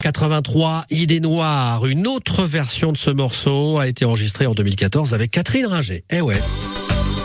83, 0.00 0.84
Idée 0.90 1.18
Noire. 1.18 1.84
Une 1.86 2.06
autre 2.06 2.44
version 2.44 2.92
de 2.92 2.96
ce 2.96 3.10
morceau 3.10 3.78
a 3.78 3.88
été 3.88 4.04
enregistrée 4.04 4.46
en 4.46 4.52
2014 4.52 5.12
avec 5.12 5.32
Catherine 5.32 5.66
Ringer. 5.66 6.04
Eh 6.10 6.20
ouais. 6.20 6.40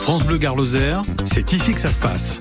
France 0.02 0.24
Bleu 0.24 0.40
Gare 0.40 0.56
c'est 1.24 1.54
ici 1.54 1.74
que 1.74 1.80
ça 1.80 1.92
se 1.92 2.00
passe. 2.00 2.40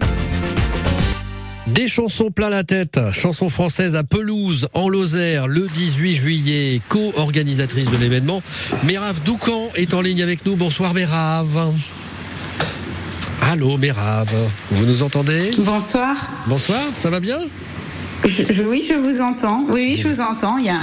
Des 1.67 1.87
chansons 1.87 2.31
plein 2.31 2.49
la 2.49 2.65
tête, 2.65 2.99
chansons 3.13 3.51
françaises 3.51 3.95
à 3.95 4.05
Pelouse, 4.05 4.69
en 4.73 4.89
Lozère, 4.89 5.49
le 5.49 5.69
18 5.69 6.15
juillet, 6.15 6.81
co-organisatrice 6.89 7.91
de 7.91 7.97
l'événement. 7.99 8.43
Mérave 8.85 9.21
Doucan 9.25 9.69
est 9.75 9.93
en 9.93 10.01
ligne 10.01 10.23
avec 10.23 10.47
nous. 10.47 10.57
Bonsoir 10.57 10.95
Mérave. 10.95 11.75
Allô 13.43 13.77
Mérave, 13.77 14.49
vous 14.71 14.87
nous 14.87 15.03
entendez? 15.03 15.51
Bonsoir. 15.59 16.17
Bonsoir, 16.47 16.81
ça 16.95 17.11
va 17.11 17.21
bien? 17.21 17.39
Je, 18.25 18.63
oui, 18.63 18.85
je 18.87 18.95
vous 18.95 19.21
entends. 19.21 19.65
Oui, 19.69 19.89
oui, 19.89 19.95
je 19.95 20.09
vous 20.09 20.21
entends. 20.21 20.59
Il 20.59 20.67
y 20.67 20.71
a 20.71 20.81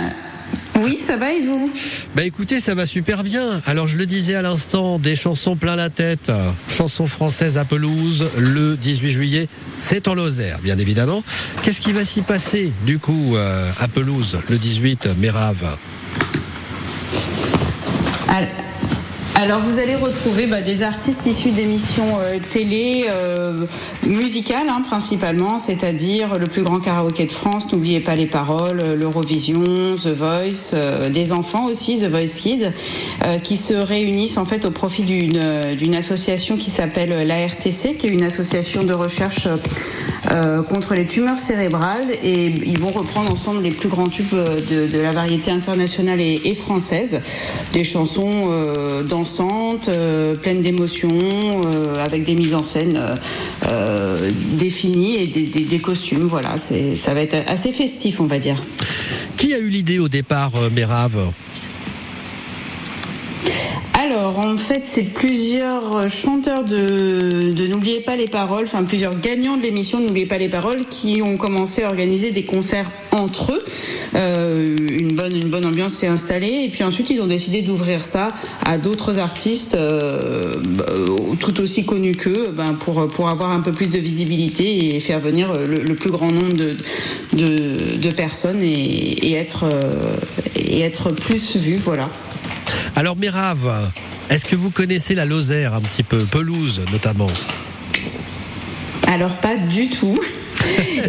Oui, 0.81 0.95
ça 0.95 1.17
va 1.17 1.31
et 1.31 1.41
vous? 1.41 1.71
Bah 2.15 2.23
écoutez, 2.23 2.59
ça 2.59 2.73
va 2.75 2.85
super 2.85 3.23
bien. 3.23 3.61
Alors 3.65 3.87
je 3.87 3.97
le 3.97 4.05
disais 4.05 4.35
à 4.35 4.41
l'instant, 4.41 4.97
des 4.99 5.15
chansons 5.15 5.55
plein 5.55 5.75
la 5.75 5.89
tête, 5.89 6.31
chansons 6.69 7.07
françaises 7.07 7.57
à 7.57 7.65
Pelouse 7.65 8.29
le 8.37 8.75
18 8.77 9.11
juillet, 9.11 9.47
c'est 9.77 10.07
en 10.07 10.15
Lozère, 10.15 10.59
bien 10.59 10.77
évidemment. 10.77 11.23
Qu'est-ce 11.63 11.81
qui 11.81 11.91
va 11.91 12.05
s'y 12.05 12.21
passer 12.21 12.71
du 12.85 12.97
coup 12.99 13.35
euh, 13.35 13.69
à 13.79 13.87
Pelouse 13.87 14.37
le 14.49 14.57
18 14.57 15.09
Mérave? 15.19 15.77
Alors 18.27 18.68
vous 19.47 19.79
allez 19.79 19.95
retrouver 19.95 20.47
bah, 20.47 20.61
des 20.61 20.83
artistes 20.83 21.25
issus 21.25 21.51
d'émissions 21.51 22.19
euh, 22.19 22.39
télé 22.51 23.05
euh, 23.09 23.53
musicales 24.05 24.67
hein, 24.67 24.81
principalement, 24.85 25.57
c'est-à-dire 25.57 26.37
le 26.37 26.45
plus 26.45 26.63
grand 26.63 26.79
karaoké 26.79 27.25
de 27.25 27.31
France, 27.31 27.71
n'oubliez 27.71 28.01
pas 28.01 28.15
les 28.15 28.25
paroles, 28.25 28.81
euh, 28.83 28.95
l'Eurovision, 28.95 29.63
The 29.95 30.07
Voice, 30.07 30.75
des 31.09 31.31
enfants 31.31 31.67
aussi, 31.67 31.99
The 31.99 32.09
Voice 32.09 32.41
Kids, 32.41 32.71
qui 33.43 33.57
se 33.57 33.73
réunissent 33.73 34.37
en 34.37 34.45
fait 34.45 34.65
au 34.65 34.71
profit 34.71 35.03
d'une 35.03 35.95
association 35.95 36.57
qui 36.57 36.69
s'appelle 36.69 37.25
l'ARTC, 37.25 37.95
qui 37.97 38.07
est 38.07 38.09
une 38.09 38.23
association 38.23 38.83
de 38.83 38.93
recherche 38.93 39.47
contre 40.69 40.93
les 40.95 41.05
tumeurs 41.05 41.37
cérébrales. 41.37 42.11
Et 42.23 42.45
ils 42.45 42.79
vont 42.79 42.91
reprendre 42.91 43.31
ensemble 43.31 43.63
les 43.63 43.71
plus 43.71 43.89
grands 43.89 44.07
tubes 44.07 44.33
de, 44.33 45.01
la 45.01 45.11
variété 45.11 45.51
internationale 45.51 46.19
et, 46.21 46.41
et 46.45 46.55
française, 46.55 47.21
des 47.73 47.83
chansons 47.83 48.51
dans 49.07 49.23
euh, 49.87 50.35
pleine 50.35 50.61
d'émotions, 50.61 51.09
euh, 51.11 51.95
avec 52.03 52.23
des 52.23 52.35
mises 52.35 52.53
en 52.53 52.63
scène 52.63 52.99
euh, 53.67 54.29
définies 54.53 55.17
et 55.17 55.27
des, 55.27 55.79
costumes. 55.79 56.25
Voilà, 56.25 56.55
ça 56.57 57.13
va 57.13 57.21
être 57.21 57.35
assez 57.47 57.71
festif, 57.71 58.19
on 58.19 58.25
va 58.25 58.39
dire. 58.39 58.61
Qui 59.37 59.53
a 59.53 59.59
eu 59.59 59.69
l'idée 59.69 59.99
au 59.99 60.09
départ, 60.09 60.51
Mérave? 60.73 61.31
Alors, 64.09 64.39
en 64.39 64.57
fait, 64.57 64.81
c'est 64.85 65.03
plusieurs 65.03 66.09
chanteurs 66.09 66.63
de, 66.63 67.67
N'oubliez 67.67 67.99
pas 67.99 68.15
les 68.15 68.25
paroles, 68.25 68.63
enfin 68.63 68.83
plusieurs 68.83 69.19
gagnants 69.19 69.57
de 69.57 69.61
l'émission 69.61 69.99
N'oubliez 69.99 70.25
pas 70.25 70.39
les 70.39 70.49
paroles 70.49 70.85
qui 70.89 71.21
ont 71.21 71.37
commencé 71.37 71.83
à 71.83 71.87
organiser 71.87 72.31
des 72.31 72.43
concerts 72.43 72.89
entre 73.11 73.53
eux. 73.53 73.59
Euh, 74.15 74.75
une, 74.79 75.13
bonne, 75.13 75.65
ambiance 75.65 75.93
s'est 75.93 76.07
installée. 76.07 76.63
Et 76.63 76.69
puis 76.69 76.83
ensuite, 76.83 77.09
ils 77.11 77.21
ont 77.21 77.27
décidé 77.27 77.61
d'ouvrir 77.61 78.03
ça 78.03 78.29
à 78.65 78.77
d'autres 78.77 79.19
artistes 79.19 79.75
euh, 79.75 80.53
tout 81.39 81.61
aussi 81.61 81.85
connus 81.85 82.13
qu'eux 82.13 82.51
ben, 82.51 82.73
pour, 82.73 83.29
avoir 83.29 83.51
un 83.51 83.59
peu 83.59 83.71
plus 83.71 83.91
de 83.91 83.99
visibilité 83.99 84.95
et 84.95 84.99
faire 84.99 85.19
venir 85.19 85.53
le, 85.53 85.93
plus 85.93 86.09
grand 86.09 86.31
nombre 86.31 86.53
de, 86.53 86.75
de, 87.33 88.11
personnes 88.11 88.61
et, 88.63 89.33
être, 89.33 89.65
euh, 89.65 90.13
et 90.55 90.81
être 90.81 91.13
plus 91.13 91.57
vus. 91.57 91.77
Voilà. 91.77 92.09
Alors 92.95 93.15
Mérave, 93.15 93.91
est-ce 94.29 94.45
que 94.45 94.55
vous 94.55 94.69
connaissez 94.69 95.15
la 95.15 95.25
Lozère 95.25 95.73
un 95.73 95.81
petit 95.81 96.03
peu, 96.03 96.25
Pelouse 96.25 96.81
notamment? 96.91 97.31
Alors 99.07 99.35
pas 99.37 99.55
du 99.55 99.89
tout. 99.89 100.15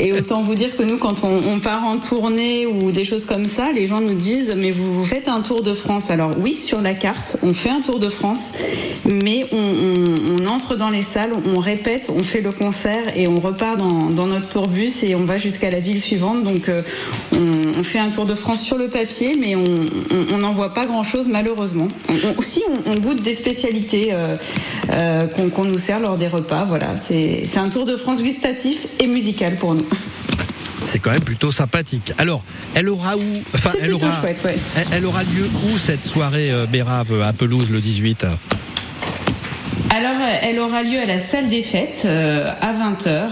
Et 0.01 0.13
autant 0.13 0.43
vous 0.43 0.55
dire 0.55 0.77
que 0.77 0.83
nous, 0.83 0.99
quand 0.99 1.25
on, 1.25 1.61
part 1.61 1.85
en 1.85 1.99
tournée 1.99 2.67
ou 2.67 2.91
des 2.91 3.05
choses 3.05 3.25
comme 3.25 3.45
ça, 3.45 3.73
les 3.73 3.87
gens 3.87 4.01
nous 4.01 4.15
disent 4.15 4.55
mais 4.57 4.71
vous, 4.71 4.93
vous 4.93 5.05
faites 5.05 5.29
un 5.29 5.41
tour 5.41 5.63
de 5.63 5.75
France. 5.75 6.11
Alors 6.11 6.33
oui, 6.39 6.55
sur 6.55 6.81
la 6.81 6.95
carte, 6.95 7.37
on 7.43 7.53
fait 7.53 7.71
un 7.71 7.81
tour 7.81 7.99
de 7.99 8.09
France, 8.09 8.53
mais 9.05 9.47
on, 9.53 10.47
entre 10.47 10.77
dans 10.77 10.89
les 10.89 11.03
salles, 11.03 11.33
on 11.55 11.61
répète, 11.61 12.11
on 12.15 12.23
fait 12.23 12.41
le 12.41 12.51
concert 12.51 13.17
et 13.17 13.29
on 13.29 13.37
repart 13.37 13.79
dans, 13.79 14.27
notre 14.27 14.49
tourbus 14.49 15.03
et 15.03 15.15
on 15.15 15.25
va 15.25 15.37
jusqu'à 15.37 15.71
la 15.71 15.81
ville 15.81 16.01
suivante. 16.01 16.45
Donc 16.45 16.69
euh, 16.69 16.83
on, 17.35 17.83
fait 17.83 17.99
un 17.99 18.11
tour 18.11 18.27
de 18.27 18.35
France 18.35 18.63
sur 18.63 18.77
le 18.77 18.89
papier, 18.89 19.35
mais 19.39 19.57
on 19.57 20.39
n'en 20.39 20.53
voit 20.53 20.75
pas 20.75 20.87
grand-chose 20.87 21.27
malheureusement. 21.29 21.89
aussi, 22.39 22.63
on, 22.87 22.95
goûte 23.01 23.23
des 23.23 23.35
spécialités 23.35 24.11
euh, 24.13 24.37
euh, 24.93 25.27
qu'on 25.27 25.65
nous 25.65 25.79
sert 25.79 26.01
lors 26.01 26.17
des 26.17 26.29
repas. 26.29 26.65
Voilà, 26.65 26.97
c'est 26.97 27.57
un 27.57 27.69
tour 27.69 27.85
de 27.85 27.97
France 27.97 28.23
gustatif 28.23 28.87
et 28.99 29.07
musical 29.07 29.40
pour 29.57 29.75
nous. 29.75 29.87
C'est 30.85 30.99
quand 30.99 31.11
même 31.11 31.21
plutôt 31.21 31.53
sympathique. 31.53 32.13
Alors, 32.19 32.43
elle 32.75 32.89
aura 32.89 33.17
où 33.17 33.43
Enfin, 33.55 33.73
elle 33.81 33.93
aura, 33.93 34.11
elle, 34.93 35.05
aura 35.05 35.23
lieu 35.23 35.49
où 35.67 35.79
cette 35.79 36.05
soirée 36.05 36.51
euh, 36.51 36.67
Bérave 36.67 37.23
à 37.23 37.33
Pelouse 37.33 37.71
le 37.71 37.81
18 37.81 38.27
alors, 39.93 40.17
elle 40.43 40.61
aura 40.61 40.85
lieu 40.85 41.03
à 41.03 41.05
la 41.05 41.19
salle 41.19 41.49
des 41.49 41.63
fêtes 41.63 42.03
euh, 42.05 42.53
à 42.61 42.73
20h. 42.73 43.27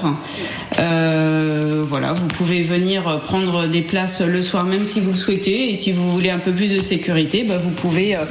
Euh, 0.80 1.84
voilà, 1.86 2.12
vous 2.12 2.26
pouvez 2.26 2.62
venir 2.62 3.20
prendre 3.20 3.68
des 3.68 3.82
places 3.82 4.20
le 4.22 4.42
soir 4.42 4.64
même 4.64 4.84
si 4.84 5.00
vous 5.00 5.12
le 5.12 5.16
souhaitez. 5.16 5.70
Et 5.70 5.74
si 5.74 5.92
vous 5.92 6.10
voulez 6.10 6.30
un 6.30 6.40
peu 6.40 6.50
plus 6.50 6.72
de 6.72 6.82
sécurité, 6.82 7.44
bah, 7.44 7.58
vous 7.58 7.70
pouvez, 7.70 8.16
euh, 8.16 8.24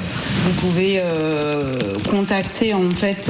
vous 0.48 0.68
pouvez 0.68 1.02
contacter 2.10 2.74
en 2.74 2.90
fait. 2.90 3.30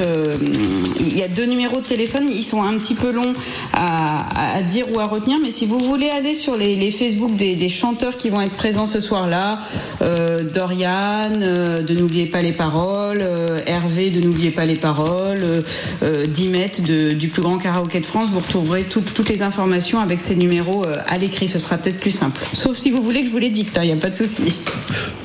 il 1.00 1.18
y 1.18 1.24
a 1.24 1.28
deux 1.28 1.46
numéros 1.46 1.82
de 1.82 1.86
téléphone. 1.86 2.28
Ils 2.30 2.44
sont 2.44 2.62
un 2.64 2.78
petit 2.78 2.96
peu 2.96 3.12
longs 3.12 3.34
à, 3.74 4.62
dire 4.62 4.86
ou 4.94 5.00
à 5.00 5.06
retenir. 5.06 5.38
Mais 5.42 5.52
si 5.52 5.66
vous 5.66 5.80
voulez 5.80 6.10
aller 6.10 6.34
sur 6.34 6.56
les, 6.56 6.92
Facebook 6.92 7.36
des, 7.36 7.70
chanteurs 7.70 8.18
qui 8.18 8.30
vont 8.30 8.42
être 8.42 8.54
présents 8.54 8.86
ce 8.86 9.00
soir-là, 9.00 9.62
Dorian, 10.54 11.32
de 11.32 11.98
N'oubliez 11.98 12.28
pas 12.28 12.42
les 12.42 12.54
paroles, 12.54 13.28
Hervé, 13.66 14.12
de 14.12 14.22
N'oubliez 14.22 14.52
pas 14.52 14.66
les 14.66 14.76
paroles, 14.76 15.64
10 16.02 16.48
mètres 16.50 16.82
du 16.82 17.28
plus 17.28 17.42
grand 17.42 17.58
karaoké 17.58 18.00
de 18.00 18.06
France, 18.06 18.30
vous 18.30 18.40
retrouverez 18.40 18.84
tout, 18.84 19.02
toutes 19.02 19.30
les 19.30 19.42
informations 19.42 20.00
avec 20.00 20.20
ces 20.20 20.36
numéros 20.36 20.86
euh, 20.86 20.96
à 21.08 21.18
l'écrit. 21.18 21.48
Ce 21.48 21.60
sera 21.60 21.78
peut-être 21.78 22.00
plus 22.00 22.12
simple. 22.12 22.42
Sauf 22.54 22.78
si 22.78 22.92
vous 22.92 23.02
voulez 23.02 23.22
que 23.22 23.28
je 23.28 23.32
vous 23.32 23.38
les 23.38 23.50
dicte, 23.50 23.74
il 23.76 23.80
hein, 23.80 23.86
n'y 23.86 23.92
a 23.92 23.96
pas 23.96 24.10
de 24.10 24.16
souci. 24.16 24.54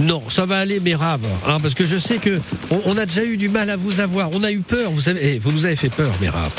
Non, 0.00 0.22
ça 0.28 0.46
va 0.46 0.58
aller, 0.58 0.80
mais 0.80 0.94
rave. 0.94 1.20
Hein, 1.46 1.58
parce 1.60 1.74
que 1.74 1.81
je 1.86 1.98
sais 1.98 2.18
que 2.18 2.40
on, 2.70 2.96
a 2.96 3.06
déjà 3.06 3.24
eu 3.24 3.36
du 3.36 3.48
mal 3.48 3.70
à 3.70 3.76
vous 3.76 4.00
avoir. 4.00 4.30
On 4.32 4.42
a 4.42 4.50
eu 4.50 4.60
peur, 4.60 4.90
vous 4.90 5.00
savez. 5.00 5.20
Eh, 5.34 5.38
vous 5.38 5.52
nous 5.52 5.64
avez 5.64 5.76
fait 5.76 5.90
peur, 5.90 6.12
rave. 6.32 6.52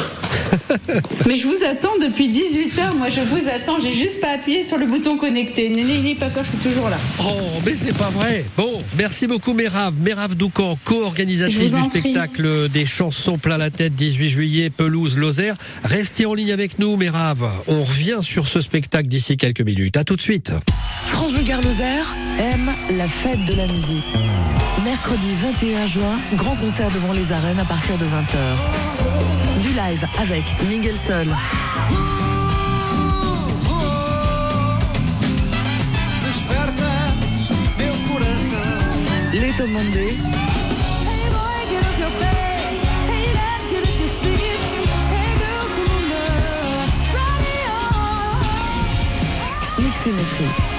Mais 1.28 1.38
je 1.38 1.48
vous 1.48 1.64
attends 1.64 1.98
depuis 2.02 2.30
18h. 2.30 2.98
Moi, 2.98 3.08
je 3.10 3.22
vous 3.22 3.48
attends. 3.50 3.80
J'ai 3.80 3.94
juste 3.94 4.22
pas 4.22 4.32
appuyé 4.36 4.64
sur 4.64 4.78
le 4.78 4.86
bouton 4.86 5.18
connecté. 5.18 5.70
N'ayez 5.70 6.16
pas 6.16 6.30
peur, 6.30 6.44
je 6.44 6.50
suis 6.50 6.70
toujours 6.70 6.90
là. 6.90 6.98
Oh, 7.20 7.60
mais 7.66 7.76
c'est 7.76 7.96
pas 7.98 8.10
vrai. 8.10 8.46
Bon, 8.58 8.82
merci 8.98 9.28
beaucoup, 9.28 9.54
Mérave. 9.54 9.94
Mérave 10.00 10.36
Doucan, 10.36 10.78
co-organisatrice 10.84 11.72
du 11.72 11.84
spectacle 11.84 12.70
des 12.70 12.86
chansons 12.86 13.38
plein 13.38 13.58
la 13.58 13.70
tête, 13.70 13.96
18 13.96 14.30
juillet, 14.30 14.70
Pelouse, 14.70 15.18
Lozère. 15.18 15.56
Restez 15.84 16.26
en 16.26 16.34
ligne 16.34 16.52
avec 16.52 16.80
nous, 16.80 16.96
Mérave. 16.96 17.50
On 17.68 17.84
revient 17.84 18.20
sur 18.22 18.48
ce 18.48 18.62
spectacle 18.62 19.08
d'ici 19.08 19.38
quelques 19.38 19.62
minutes. 19.62 19.98
À 19.98 20.04
tout 20.04 20.16
de 20.16 20.22
suite. 20.22 20.52
France 21.06 21.32
Bleu 21.34 21.44
Lozère 21.64 22.16
aime 22.40 22.72
la 22.98 23.08
fête 23.08 23.44
de 23.46 23.54
la 23.54 23.68
musique. 23.68 24.04
Mercredi 24.84 25.34
21 25.34 25.86
juin, 25.86 26.20
grand 26.36 26.56
concert 26.56 26.90
devant 26.90 27.14
les 27.14 27.32
arènes 27.32 27.60
à 27.60 27.66
partir 27.66 27.98
de 27.98 28.06
20h. 28.06 29.62
Du 29.62 29.70
live 29.70 30.08
avec 30.20 30.43
Miguel 30.68 30.98
Sol. 30.98 31.28
Leto 39.34 39.68
Monday. 39.68 40.18
Miximétrie. 49.78 50.73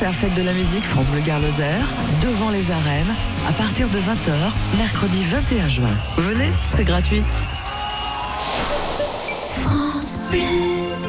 Concert 0.00 0.14
Fête 0.14 0.34
de 0.34 0.42
la 0.42 0.54
musique 0.54 0.84
France 0.84 1.10
Bleu 1.10 1.20
Gare 1.20 1.40
devant 2.22 2.48
les 2.48 2.70
arènes 2.70 3.14
à 3.46 3.52
partir 3.52 3.86
de 3.90 3.98
20h 3.98 4.78
mercredi 4.78 5.22
21 5.24 5.68
juin. 5.68 5.94
Venez, 6.16 6.50
c'est 6.70 6.84
gratuit. 6.84 7.22
France 9.60 10.18
Bleu. 10.30 10.40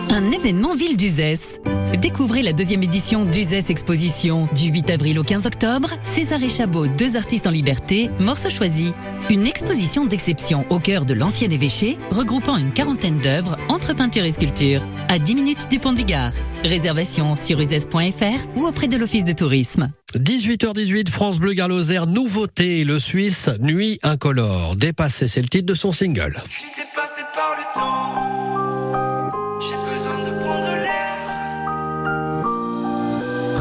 Un 0.10 0.30
l'événement 0.30 0.74
Ville 0.74 0.98
d'Uzès. 0.98 1.62
Découvrez 2.02 2.42
la 2.42 2.52
deuxième 2.52 2.82
édition 2.82 3.26
d'Uzès 3.26 3.70
Exposition 3.70 4.50
du 4.56 4.72
8 4.72 4.90
avril 4.90 5.20
au 5.20 5.24
15 5.24 5.46
octobre. 5.46 5.90
César 6.04 6.42
et 6.42 6.50
Chabot, 6.50 6.88
deux 6.88 7.16
artistes 7.16 7.46
en 7.46 7.52
liberté, 7.52 8.10
morceaux 8.20 8.50
choisis. 8.50 8.92
Une 9.30 9.46
exposition 9.46 10.04
d'exception 10.06 10.66
au 10.72 10.80
cœur 10.80 11.06
de 11.06 11.14
l'ancien 11.14 11.48
évêché, 11.52 12.00
regroupant 12.10 12.58
une 12.58 12.74
quarantaine 12.74 13.20
d'œuvres 13.20 13.56
entre 13.70 13.96
peinture 13.96 14.26
et 14.26 14.32
sculpture, 14.32 14.84
à 15.10 15.20
10 15.20 15.36
minutes 15.36 15.70
du 15.70 15.78
pont 15.78 15.94
du 15.94 16.04
Gard. 16.04 16.34
Réservation 16.64 17.36
sur 17.36 17.60
uzès.fr 17.60 18.48
ou 18.56 18.66
auprès 18.66 18.88
de 18.88 18.98
l'Office 18.98 19.24
de 19.24 19.34
tourisme. 19.34 19.92
18h18, 20.16 21.08
France 21.08 21.38
Bleu 21.38 21.54
Garloser, 21.54 22.08
nouveauté, 22.08 22.84
le 22.84 22.98
Suisse 22.98 23.48
Nuit 23.60 24.00
Incolore. 24.02 24.76
Dépassé, 24.76 25.28
c'est 25.28 25.44
le 25.44 25.50
titre 25.50 25.68
de 25.68 25.76
son 25.76 25.92
single. 25.92 26.42
Je 26.50 26.58
suis 26.58 26.68
dépassé 26.76 27.22
par 27.36 27.56
le 27.58 27.80
temps. 27.80 28.31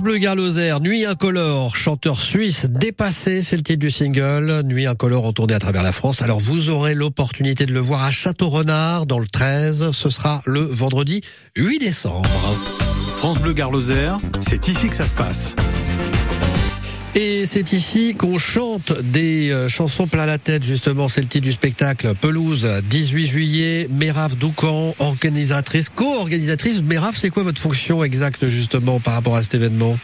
France 0.00 0.12
Bleu 0.12 0.18
Garloser, 0.18 0.80
Nuit 0.80 1.04
Incolore, 1.04 1.76
chanteur 1.76 2.18
suisse 2.18 2.64
dépassé, 2.70 3.42
c'est 3.42 3.56
le 3.56 3.62
titre 3.62 3.80
du 3.80 3.90
single. 3.90 4.62
Nuit 4.64 4.86
Incolore 4.86 5.26
en 5.26 5.32
à 5.32 5.58
travers 5.58 5.82
la 5.82 5.92
France. 5.92 6.22
Alors 6.22 6.40
vous 6.40 6.70
aurez 6.70 6.94
l'opportunité 6.94 7.66
de 7.66 7.72
le 7.74 7.80
voir 7.80 8.02
à 8.02 8.10
Château-Renard 8.10 9.04
dans 9.04 9.18
le 9.18 9.26
13. 9.26 9.90
Ce 9.90 10.08
sera 10.08 10.40
le 10.46 10.60
vendredi 10.60 11.20
8 11.58 11.80
décembre. 11.80 12.30
France 13.14 13.38
Bleu 13.40 13.52
Garloser, 13.52 14.12
c'est 14.40 14.68
ici 14.68 14.88
que 14.88 14.96
ça 14.96 15.06
se 15.06 15.12
passe. 15.12 15.54
Et 17.16 17.44
c'est 17.46 17.72
ici 17.72 18.14
qu'on 18.14 18.38
chante 18.38 18.92
des 19.02 19.50
euh, 19.50 19.68
chansons 19.68 20.06
plein 20.06 20.26
la 20.26 20.38
tête, 20.38 20.62
justement. 20.62 21.08
C'est 21.08 21.20
le 21.20 21.26
titre 21.26 21.44
du 21.44 21.52
spectacle 21.52 22.14
Pelouse, 22.20 22.68
18 22.88 23.26
juillet. 23.26 23.88
Mérave 23.90 24.36
Doucan, 24.36 24.94
organisatrice, 25.00 25.88
co-organisatrice. 25.88 26.82
Mérave, 26.82 27.16
c'est 27.18 27.30
quoi 27.30 27.42
votre 27.42 27.60
fonction 27.60 28.04
exacte, 28.04 28.46
justement, 28.46 29.00
par 29.00 29.14
rapport 29.14 29.34
à 29.34 29.42
cet 29.42 29.54
événement? 29.54 29.98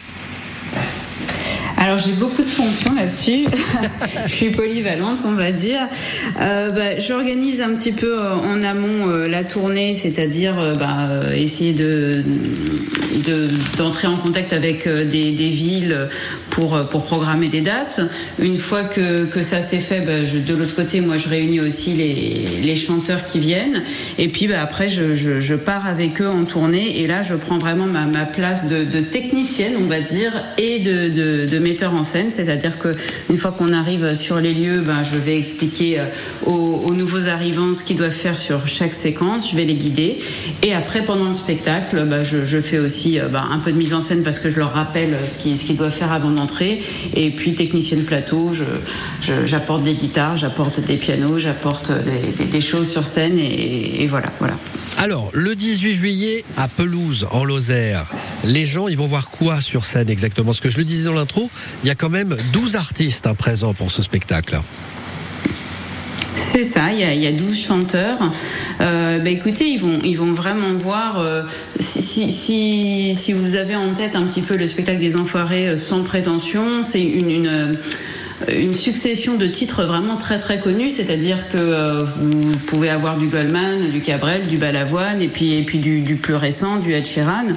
Alors 1.79 1.97
j'ai 1.99 2.13
beaucoup 2.13 2.41
de 2.41 2.49
fonctions 2.49 2.93
là-dessus. 2.95 3.45
je 4.27 4.33
suis 4.33 4.49
polyvalente, 4.49 5.21
on 5.25 5.33
va 5.33 5.51
dire. 5.51 5.81
Euh, 6.41 6.69
bah, 6.71 6.99
J'organise 6.99 7.61
un 7.61 7.75
petit 7.75 7.91
peu 7.91 8.17
euh, 8.19 8.33
en 8.35 8.63
amont 8.63 9.07
euh, 9.09 9.27
la 9.27 9.43
tournée, 9.43 9.93
c'est-à-dire 9.93 10.57
euh, 10.59 10.73
bah, 10.73 11.07
essayer 11.35 11.73
de 11.73 12.23
de- 13.25 13.47
d'entrer 13.77 14.07
en 14.07 14.15
contact 14.17 14.53
avec 14.53 14.87
des, 14.87 15.31
villes 15.31 16.07
pour, 16.49 16.79
pour 16.89 17.03
programmer 17.03 17.47
des 17.47 17.61
dates. 17.61 17.99
Une 18.39 18.57
fois 18.57 18.83
que, 18.83 19.25
que 19.25 19.41
ça 19.41 19.61
s'est 19.61 19.79
fait, 19.79 20.01
bah, 20.01 20.19
de 20.21 20.53
l'autre 20.55 20.75
côté, 20.75 21.01
moi 21.01 21.17
je 21.17 21.27
réunis 21.27 21.59
aussi 21.59 21.93
les, 21.93 22.45
les 22.61 22.75
chanteurs 22.75 23.25
qui 23.25 23.39
viennent. 23.39 23.83
Et 24.17 24.27
puis 24.27 24.51
après, 24.53 24.87
je, 24.87 25.13
je, 25.13 25.55
pars 25.55 25.87
avec 25.87 26.21
eux 26.21 26.27
en 26.27 26.43
tournée. 26.43 27.01
Et 27.01 27.07
là, 27.07 27.21
je 27.21 27.33
prends 27.35 27.57
vraiment 27.57 27.85
ma, 27.85 28.05
ma 28.05 28.25
place 28.25 28.67
de, 28.69 28.83
de 28.83 28.99
technicienne, 28.99 29.73
on 29.79 29.85
va 29.85 29.99
dire, 29.99 30.31
et 30.57 30.79
de, 30.79 31.09
de, 31.09 31.45
de 31.45 31.59
metteur 31.67 31.93
en 31.93 32.03
scène. 32.03 32.27
C'est-à-dire 32.31 32.77
que 32.79 32.91
une 33.29 33.37
fois 33.37 33.51
qu'on 33.51 33.73
arrive 33.73 34.13
sur 34.15 34.39
les 34.39 34.53
lieux, 34.53 34.79
ben, 34.79 35.03
je 35.03 35.17
vais 35.17 35.37
expliquer 35.37 35.99
euh, 35.99 36.03
aux, 36.45 36.51
aux 36.87 36.93
nouveaux 36.93 37.27
arrivants 37.27 37.73
ce 37.73 37.83
qu'ils 37.83 37.97
doivent 37.97 38.11
faire 38.11 38.37
sur 38.37 38.67
chaque 38.67 38.93
séquence. 38.93 39.51
Je 39.51 39.55
vais 39.55 39.65
les 39.65 39.73
guider. 39.73 40.19
Et 40.63 40.73
après, 40.73 41.01
pendant 41.03 41.27
le 41.27 41.33
spectacle, 41.33 42.05
ben, 42.05 42.23
je, 42.23 42.59
fais 42.61 42.79
aussi 42.79 43.19
euh, 43.19 43.27
ben, 43.27 43.43
un 43.51 43.59
peu 43.59 43.71
de 43.71 43.77
mise 43.77 43.93
en 43.93 44.01
scène 44.01 44.23
parce 44.23 44.39
que 44.39 44.49
je 44.49 44.57
leur 44.57 44.73
rappelle 44.73 45.15
ce 45.25 45.41
qu'ils 45.41 45.57
ce 45.57 45.65
qu'ils 45.65 45.77
doivent 45.77 45.91
faire 45.93 46.11
avant 46.11 46.31
d'entrer. 46.31 46.79
Et 47.15 47.29
puis, 47.31 47.53
technicienne 47.53 48.03
plateau, 48.03 48.51
je- 48.53 48.63
je- 49.21 49.45
j'apporte 49.45 49.83
des 49.83 49.93
guitares, 49.93 50.37
j'apporte 50.37 50.79
des 50.79 50.95
pianos, 50.97 51.37
j'apporte 51.37 51.91
des 52.51 52.61
choses 52.61 52.89
sur 52.89 53.05
scène. 53.05 53.37
Et, 53.39 54.03
et 54.03 54.07
voilà, 54.07 54.27
voilà. 54.39 54.55
Alors, 54.99 55.29
le 55.31 55.53
18 55.53 55.93
juillet, 55.93 56.43
à 56.57 56.67
Pelouse, 56.67 57.27
en 57.29 57.43
Lozère, 57.43 58.07
les 58.43 58.65
gens, 58.65 58.87
ils 58.87 58.97
vont 58.97 59.05
voir 59.05 59.29
quoi 59.29 59.61
sur 59.61 59.85
scène 59.85 60.09
exactement? 60.09 60.47
Parce 60.47 60.59
que 60.59 60.71
je 60.71 60.79
le 60.79 60.85
disais 60.85 61.05
dans 61.05 61.13
l'intro, 61.13 61.51
il 61.83 61.87
y 61.87 61.91
a 61.91 61.95
quand 61.95 62.09
même 62.09 62.35
12 62.51 62.75
artistes 62.75 63.27
hein, 63.27 63.35
présents 63.35 63.75
pour 63.75 63.91
ce 63.91 64.01
spectacle. 64.01 64.59
C'est 66.51 66.63
ça. 66.63 66.91
Il 66.91 66.99
y 66.99 67.03
a, 67.03 67.13
il 67.13 67.21
y 67.21 67.27
a 67.27 67.31
12 67.31 67.55
chanteurs. 67.55 68.31
Euh, 68.81 69.19
bah, 69.19 69.29
écoutez, 69.29 69.65
ils 69.67 70.17
vont, 70.17 70.33
vraiment 70.33 70.73
voir. 70.73 71.19
euh, 71.19 71.43
si, 71.79 73.33
vous 73.33 73.55
avez 73.55 73.75
en 73.75 73.93
tête 73.93 74.15
un 74.15 74.25
petit 74.25 74.41
peu 74.41 74.57
le 74.57 74.65
spectacle 74.65 74.99
des 74.99 75.15
Enfoirés 75.15 75.69
euh, 75.69 75.77
sans 75.77 76.01
prétention, 76.01 76.81
c'est 76.81 77.03
une, 77.03 77.71
une 78.47 78.75
succession 78.75 79.35
de 79.35 79.47
titres 79.47 79.83
vraiment 79.83 80.15
très 80.15 80.37
très 80.37 80.59
connus, 80.59 80.91
c'est-à-dire 80.91 81.49
que 81.49 81.57
euh, 81.57 82.03
vous 82.03 82.51
pouvez 82.67 82.89
avoir 82.89 83.17
du 83.17 83.27
Goldman, 83.27 83.89
du 83.89 84.01
Cabrel, 84.01 84.47
du 84.47 84.57
Balavoine 84.57 85.21
et 85.21 85.27
puis 85.27 85.55
et 85.55 85.63
puis 85.63 85.79
du, 85.79 86.15
plus 86.15 86.35
récent, 86.35 86.77
du 86.77 86.93
Ed 86.93 87.05
Sheeran, 87.05 87.47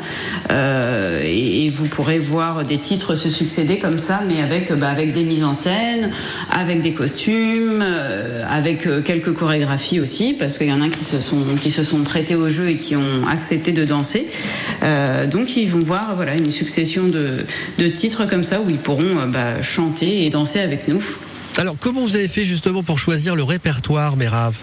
Euh, 0.50 1.20
et, 1.24 1.68
vous 1.70 1.86
pourrez 1.86 2.18
voir 2.18 2.64
des 2.64 2.78
titres 2.78 3.14
se 3.14 3.30
succéder 3.30 3.78
comme 3.78 4.00
ça, 4.00 4.22
mais 4.26 4.42
avec 4.42 4.72
bah, 4.72 4.88
avec 4.88 5.12
des 5.12 5.24
mises 5.24 5.44
en 5.44 5.54
scène, 5.54 6.10
avec 6.50 6.82
des 6.82 6.92
costumes, 6.92 7.78
euh, 7.80 8.40
avec 8.50 8.86
euh, 8.86 9.02
quelques 9.02 9.32
chorégraphies 9.32 10.00
aussi, 10.00 10.34
parce 10.38 10.58
qu'il 10.58 10.66
y 10.66 10.72
en 10.72 10.82
a 10.82 10.88
qui 10.88 11.04
se 11.04 11.20
sont 11.20 11.44
qui 11.62 11.70
se 11.70 11.84
sont 11.84 12.02
prêtés 12.02 12.34
au 12.34 12.48
jeu 12.48 12.70
et 12.70 12.76
qui 12.76 12.96
ont 12.96 13.26
accepté 13.28 13.72
de 13.72 13.84
danser. 13.84 14.26
Euh, 14.82 15.26
donc 15.26 15.56
ils 15.56 15.68
vont 15.68 15.78
voir 15.78 16.14
voilà 16.16 16.34
une 16.34 16.50
succession 16.50 17.06
de, 17.06 17.44
de 17.78 17.84
titres 17.84 18.26
comme 18.26 18.44
ça 18.44 18.60
où 18.60 18.68
ils 18.68 18.78
pourront 18.78 19.18
euh, 19.18 19.26
bah, 19.26 19.62
chanter 19.62 20.24
et 20.24 20.30
danser 20.30 20.58
avec 20.58 20.69
Alors, 21.56 21.76
comment 21.78 22.00
vous 22.00 22.16
avez 22.16 22.28
fait 22.28 22.44
justement 22.44 22.82
pour 22.82 22.98
choisir 22.98 23.34
le 23.34 23.42
répertoire, 23.42 24.16
Mérave 24.16 24.56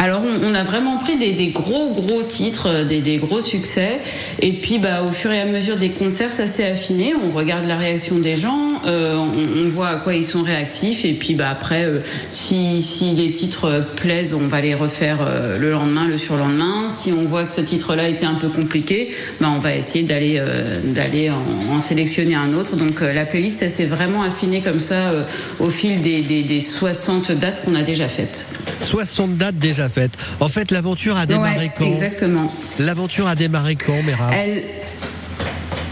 Alors 0.00 0.22
on, 0.22 0.54
a 0.54 0.62
vraiment 0.62 0.96
pris 0.98 1.18
des, 1.18 1.48
gros 1.48 1.92
gros 1.92 2.22
titres, 2.22 2.68
euh, 2.72 2.84
des, 2.84 3.16
gros 3.16 3.40
succès, 3.40 3.98
et 4.40 4.52
puis 4.52 4.78
bah, 4.78 5.02
au 5.02 5.10
fur 5.10 5.32
et 5.32 5.40
à 5.40 5.44
mesure 5.44 5.76
des 5.76 5.88
concerts, 5.88 6.30
ça 6.30 6.46
s'est 6.46 6.70
affiné. 6.70 7.14
On 7.16 7.36
regarde 7.36 7.66
la 7.66 7.76
réaction 7.76 8.16
des 8.16 8.36
gens, 8.36 8.68
euh, 8.86 9.16
on, 9.16 9.68
voit 9.70 9.88
à 9.88 9.96
quoi 9.96 10.14
ils 10.14 10.24
sont 10.24 10.42
réactifs, 10.42 11.04
et 11.04 11.14
puis 11.14 11.34
bah, 11.34 11.48
après, 11.50 11.84
euh, 11.84 11.98
si, 12.28 12.84
les 13.16 13.32
titres 13.32 13.84
plaisent, 13.96 14.34
on 14.34 14.46
va 14.46 14.60
les 14.60 14.74
refaire 14.74 15.18
le 15.58 15.70
lendemain, 15.70 16.06
le 16.06 16.16
surlendemain. 16.16 16.88
Si 16.90 17.12
on 17.12 17.24
voit 17.24 17.44
que 17.44 17.52
ce 17.52 17.60
titre-là 17.60 18.08
était 18.08 18.26
un 18.26 18.34
peu 18.34 18.48
compliqué, 18.48 19.12
bah, 19.40 19.48
on 19.54 19.58
va 19.58 19.74
essayer 19.74 20.04
d'aller 20.04 21.30
en, 21.70 21.80
sélectionner 21.80 22.36
un 22.36 22.52
autre. 22.54 22.76
Donc 22.76 23.00
la 23.00 23.24
playlist, 23.24 23.60
ça 23.60 23.68
s'est 23.68 23.86
vraiment 23.86 24.22
affinée 24.22 24.60
comme 24.60 24.80
ça 24.80 25.10
au 25.58 25.70
fil 25.70 26.02
des, 26.02 26.22
des 26.22 26.60
60 26.60 27.32
dates 27.32 27.64
qu'on 27.64 27.74
a 27.74 27.82
déjà 27.82 28.06
faites. 28.08 28.46
60 28.80 29.36
dates 29.36 29.56
déjà 29.56 29.87
En 30.40 30.48
fait, 30.48 30.70
l'aventure 30.70 31.16
a 31.16 31.26
démarré 31.26 31.58
Ouais, 31.66 31.72
quand 31.76 31.84
Exactement. 31.86 32.52
L'aventure 32.78 33.26
a 33.26 33.34
démarré 33.34 33.76
quand, 33.76 33.94
Elle- 34.34 34.64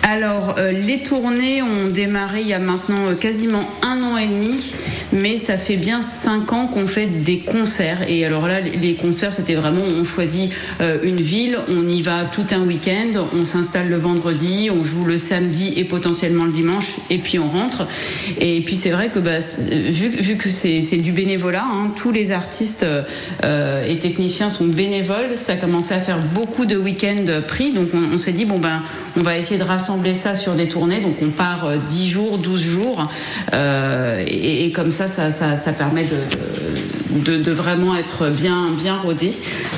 Alors, 0.02 0.54
euh, 0.58 0.70
les 0.70 1.02
tournées 1.02 1.62
ont 1.62 1.88
démarré 1.88 2.40
il 2.42 2.46
y 2.48 2.54
a 2.54 2.60
maintenant 2.60 3.08
euh, 3.08 3.14
quasiment 3.14 3.68
un 3.82 4.02
an 4.04 4.16
et 4.16 4.26
demi, 4.28 4.72
mais 5.12 5.36
ça 5.36 5.56
fait 5.56 5.76
bien 5.76 6.02
cinq 6.02 6.52
ans 6.52 6.66
qu'on 6.66 6.86
fait 6.86 7.06
des 7.06 7.38
concerts. 7.38 8.08
Et 8.08 8.24
alors 8.24 8.46
là, 8.46 8.60
les 8.60 8.94
concerts, 8.94 9.32
c'était 9.32 9.54
vraiment, 9.54 9.82
on 9.82 10.04
choisit 10.04 10.50
euh, 10.80 10.98
une 11.02 11.20
ville, 11.20 11.58
on 11.68 11.86
y 11.88 12.02
va 12.02 12.24
tout 12.26 12.46
un 12.50 12.60
week-end, 12.60 13.26
on 13.32 13.44
s'installe 13.44 13.88
le 13.88 13.96
vendredi, 13.96 14.70
on 14.72 14.84
joue 14.84 15.04
le 15.04 15.18
samedi 15.18 15.74
et 15.76 15.84
potentiellement 15.84 16.44
le 16.44 16.52
dimanche, 16.52 16.96
et 17.10 17.18
puis 17.18 17.38
on 17.38 17.48
rentre. 17.48 17.86
Et 18.40 18.60
puis 18.62 18.76
c'est 18.76 18.90
vrai 18.90 19.10
que 19.10 19.18
bah, 19.18 19.38
vu, 19.70 20.36
que 20.36 20.50
c'est 20.50 20.96
du 20.96 21.12
bénévolat, 21.12 21.64
hein, 21.64 21.92
tous 21.96 22.12
les 22.12 22.32
artistes 22.32 22.86
euh, 23.44 23.86
et 23.86 23.96
techniciens 23.98 24.50
sont 24.50 24.66
bénévoles, 24.66 25.36
ça 25.36 25.52
a 25.52 25.56
commencé 25.56 25.94
à 25.94 26.00
faire 26.00 26.18
beaucoup 26.34 26.66
de 26.66 26.76
week-ends 26.76 27.40
pris, 27.46 27.72
donc 27.72 27.88
on, 27.94 28.18
s'est 28.18 28.32
dit, 28.32 28.44
bon 28.44 28.58
ben, 28.58 28.82
on 29.16 29.20
va 29.20 29.36
essayer 29.36 29.58
de 29.58 29.64
rassembler 29.64 30.14
ça 30.14 30.34
sur 30.34 30.54
des 30.54 30.68
tournées, 30.68 31.00
donc 31.00 31.16
on 31.22 31.30
part 31.30 31.68
euh, 31.68 31.76
10 31.90 32.08
jours, 32.08 32.38
12 32.38 32.60
jours, 32.60 33.02
euh, 33.54 34.22
et, 34.26 34.64
et 34.64 34.72
comme 34.72 34.90
ça, 34.96 35.30
ça, 35.32 35.56
ça 35.56 35.72
permet 35.72 36.04
de, 36.04 37.50
vraiment 37.50 37.96
être 37.96 38.30
bien, 38.30 38.66
bien 38.70 38.96
rodé. 38.98 39.32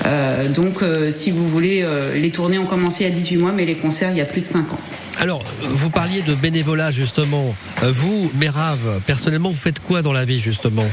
Euh, 0.06 0.48
donc 0.48 0.82
euh, 0.82 1.10
si 1.10 1.30
vous 1.30 1.48
voulez, 1.48 1.82
euh, 1.82 2.14
les 2.14 2.30
tournées 2.30 2.58
ont 2.58 2.66
commencé 2.66 3.04
a 3.04 3.10
18 3.10 3.36
mois, 3.38 3.52
mais 3.52 3.64
les 3.64 3.76
concerts, 3.76 4.10
il 4.12 4.18
y 4.18 4.20
a 4.20 4.26
plus 4.26 4.42
de 4.42 4.46
5 4.46 4.72
ans. 4.72 4.78
Alors, 5.20 5.42
vous 5.62 5.90
parliez 5.90 6.22
de 6.22 6.34
bénévolat 6.34 6.92
justement. 6.92 7.54
Vous, 7.82 8.30
Mérave, 8.38 9.00
personnellement, 9.06 9.50
vous 9.50 9.56
faites 9.56 9.80
quoi 9.80 10.02
dans 10.02 10.12
la 10.12 10.24
vie 10.24 10.40
justement? 10.40 10.86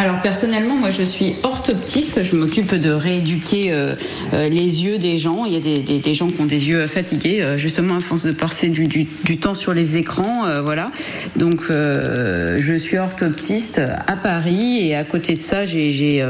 Alors 0.00 0.22
personnellement, 0.22 0.76
moi 0.76 0.88
je 0.88 1.02
suis 1.02 1.34
orthoptiste, 1.42 2.22
je 2.22 2.34
m'occupe 2.34 2.74
de 2.74 2.90
rééduquer 2.90 3.70
euh, 3.70 3.94
euh, 4.32 4.48
les 4.48 4.82
yeux 4.82 4.96
des 4.96 5.18
gens. 5.18 5.44
Il 5.44 5.52
y 5.52 5.56
a 5.56 5.60
des, 5.60 5.98
des- 5.98 6.14
gens 6.14 6.26
qui 6.28 6.40
ont 6.40 6.46
des 6.46 6.68
yeux 6.70 6.86
fatigués, 6.86 7.42
euh, 7.42 7.58
justement 7.58 7.96
à 7.96 8.00
force 8.00 8.22
de 8.24 8.32
passer 8.32 8.68
du, 8.70 8.86
du- 8.86 9.06
du 9.24 9.36
temps 9.36 9.52
sur 9.52 9.74
les 9.74 9.98
écrans, 9.98 10.46
voilà. 10.64 10.86
Donc 11.36 11.64
je 11.70 12.74
suis 12.78 12.96
orthoptiste 12.96 13.78
à 14.06 14.16
Paris 14.16 14.86
et 14.88 14.94
à 14.96 15.04
côté 15.04 15.34
de 15.34 15.40
ça, 15.40 15.66
j'ai 15.66 16.24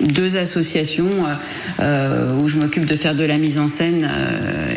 deux 0.00 0.36
associations 0.38 1.10
où 1.78 2.48
je 2.48 2.56
m'occupe 2.56 2.86
de 2.86 2.96
faire 2.96 3.14
de 3.14 3.24
la 3.24 3.36
mise 3.36 3.58
en 3.58 3.68
scène 3.68 4.08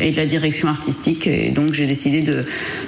et 0.01 0.11
de 0.11 0.17
la 0.17 0.25
direction 0.25 0.67
artistique. 0.67 1.27
Et 1.27 1.49
donc 1.49 1.73
j'ai 1.73 1.87
décidé 1.87 2.21
de, 2.21 2.41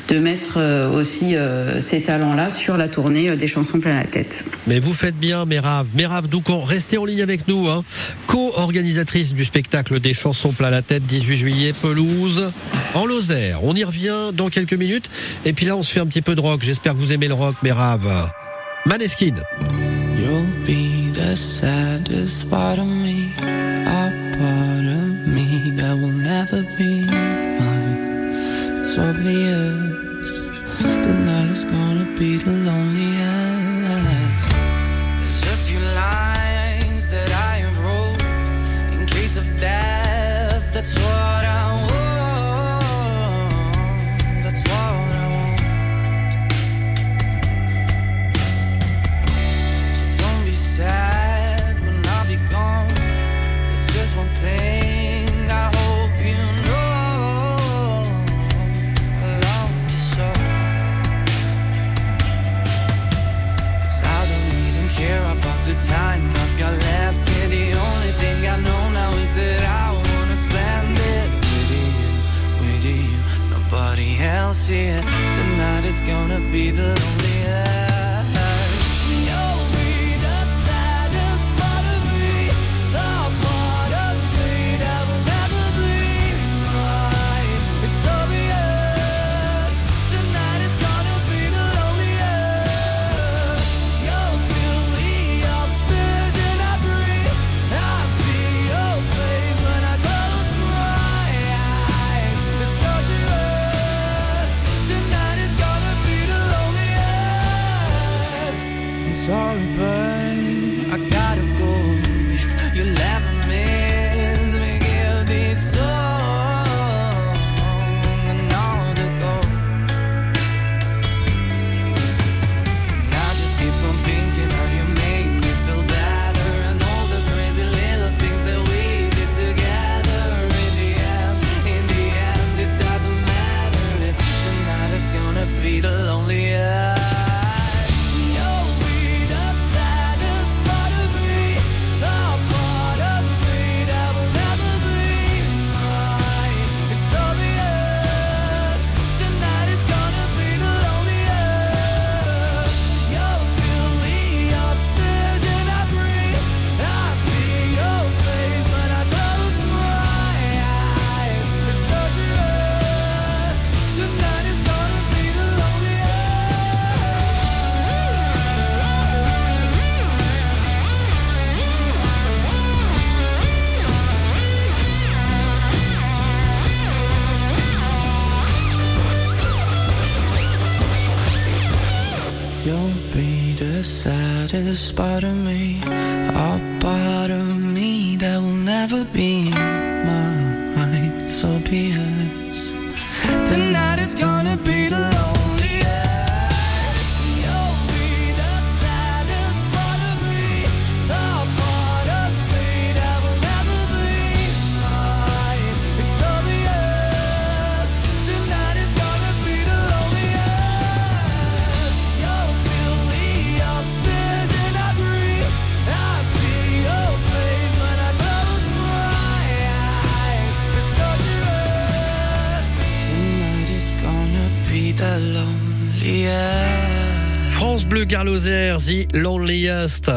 de 0.09 0.19
mettre 0.19 0.59
aussi 0.93 1.35
ces 1.79 2.01
talents-là 2.01 2.49
sur 2.49 2.77
la 2.77 2.87
tournée 2.89 3.35
des 3.35 3.47
chansons 3.47 3.79
plein 3.79 3.95
la 3.95 4.03
tête. 4.03 4.43
Mais 4.67 4.79
vous 4.79 4.93
faites 4.93 5.15
Mérave. 5.45 5.87
Mérave 5.93 6.27
Doucan, 6.27 6.61
restez 6.63 6.97
en 6.97 7.05
ligne 7.05 7.21
avec 7.21 7.47
nous. 7.47 7.67
Hein. 7.67 7.83
Co-organisatrice 8.27 9.33
du 9.33 9.45
spectacle 9.45 9.99
des 9.99 10.13
chansons 10.13 10.51
plein 10.51 10.69
la 10.69 10.81
tête, 10.81 11.05
18 11.05 11.35
juillet, 11.35 11.73
pelouse, 11.73 12.51
en 12.93 13.05
Lozère. 13.05 13.63
On 13.63 13.75
y 13.75 13.83
revient 13.83 14.31
dans 14.33 14.49
quelques 14.49 14.73
minutes. 14.73 15.09
Et 15.45 15.53
puis 15.53 15.65
là, 15.65 15.75
on 15.75 15.83
se 15.83 15.91
fait 15.91 15.99
un 15.99 16.07
petit 16.07 16.21
peu 16.21 16.35
de 16.35 16.41
rock. 16.41 16.61
J'espère 16.63 16.93
que 16.93 16.99
vous 16.99 17.13
aimez 17.13 17.27
le 17.27 17.33
rock, 17.33 17.55
Mérave. 17.63 18.31
Maneskin. 18.85 19.35
You'll 20.15 20.45
be 20.65 21.11
the 21.11 21.35
saddest 21.35 22.49
part 22.49 22.79
of 22.79 22.87
me, 22.87 23.31
a 23.39 24.11
part 24.37 24.85
of 24.85 25.27
me 25.27 25.71
that 25.75 25.95
will 25.95 26.11
never 26.11 26.63
be 26.77 27.05
mine. 27.05 27.95
It's 30.77 31.07
tonight 31.07 31.51
is 31.51 31.63
gonna 31.63 32.05
be 32.17 32.37
the. 32.37 33.14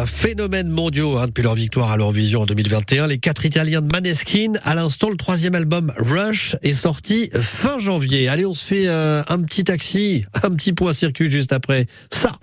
Phénomène 0.06 0.68
mondiaux 0.68 1.16
hein, 1.18 1.26
depuis 1.26 1.42
leur 1.42 1.54
victoire 1.54 1.90
à 1.90 1.96
l'Eurovision 1.96 2.42
en 2.42 2.46
2021. 2.46 3.06
Les 3.06 3.18
quatre 3.18 3.44
Italiens 3.44 3.82
de 3.82 3.90
Maneskin, 3.92 4.54
à 4.64 4.74
l'instant 4.74 5.10
le 5.10 5.16
troisième 5.16 5.54
album 5.54 5.92
Rush 5.98 6.56
est 6.62 6.72
sorti 6.72 7.30
fin 7.34 7.78
janvier. 7.78 8.28
Allez, 8.28 8.46
on 8.46 8.54
se 8.54 8.64
fait 8.64 8.88
euh, 8.88 9.22
un 9.28 9.42
petit 9.42 9.64
taxi, 9.64 10.24
un 10.42 10.50
petit 10.54 10.72
point 10.72 10.92
circuit 10.92 11.30
juste 11.30 11.52
après 11.52 11.86
ça. 12.10 12.38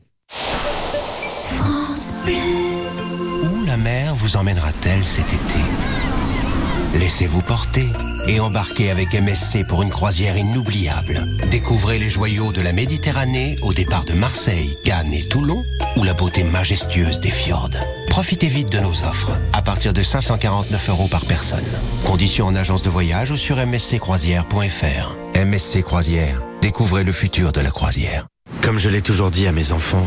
Où 2.28 3.66
la 3.66 3.78
mer 3.78 4.14
vous 4.16 4.36
emmènera-t-elle 4.36 5.04
cet 5.04 5.26
été? 5.26 7.00
Laissez-vous 7.00 7.42
porter 7.42 7.88
et 8.28 8.40
embarquez 8.40 8.90
avec 8.90 9.14
MSC 9.14 9.66
pour 9.68 9.84
une 9.84 9.90
croisière 9.90 10.38
inoubliable. 10.38 11.26
Découvrez 11.52 12.00
les 12.00 12.10
joyaux 12.10 12.52
de 12.52 12.62
la 12.62 12.74
Méditerranée 12.74 13.58
au 13.62 13.74
départ 13.74 14.06
de 14.06 14.14
Marseille, 14.14 14.78
Cannes 14.84 15.14
et 15.14 15.28
Toulon 15.28 15.64
ou 15.98 16.04
la 16.04 16.14
beauté 16.14 16.44
majestueuse 16.44 17.20
des 17.20 17.32
fjords. 17.32 17.70
Profitez 18.10 18.48
vite 18.48 18.72
de 18.72 18.80
nos 18.80 19.04
offres 19.04 19.32
à 19.54 19.62
partir 19.62 19.94
de 19.94 20.02
549 20.02 20.90
euros 20.90 21.08
par 21.08 21.26
personne. 21.26 21.66
Conditions 22.06 22.48
en 22.48 22.56
agence 22.56 22.84
de 22.84 22.90
voyage 22.90 23.32
ou 23.32 23.38
sur 23.38 23.58
msccroisière.fr. 23.58 25.18
MSC 25.36 25.84
Croisière, 25.84 26.42
découvrez 26.62 27.04
le 27.04 27.12
futur 27.12 27.52
de 27.52 27.62
la 27.62 27.72
croisière. 27.72 28.26
Comme 28.62 28.78
je 28.78 28.90
l'ai 28.90 29.02
toujours 29.02 29.32
dit 29.32 29.48
à 29.48 29.52
mes 29.52 29.72
enfants, 29.72 30.06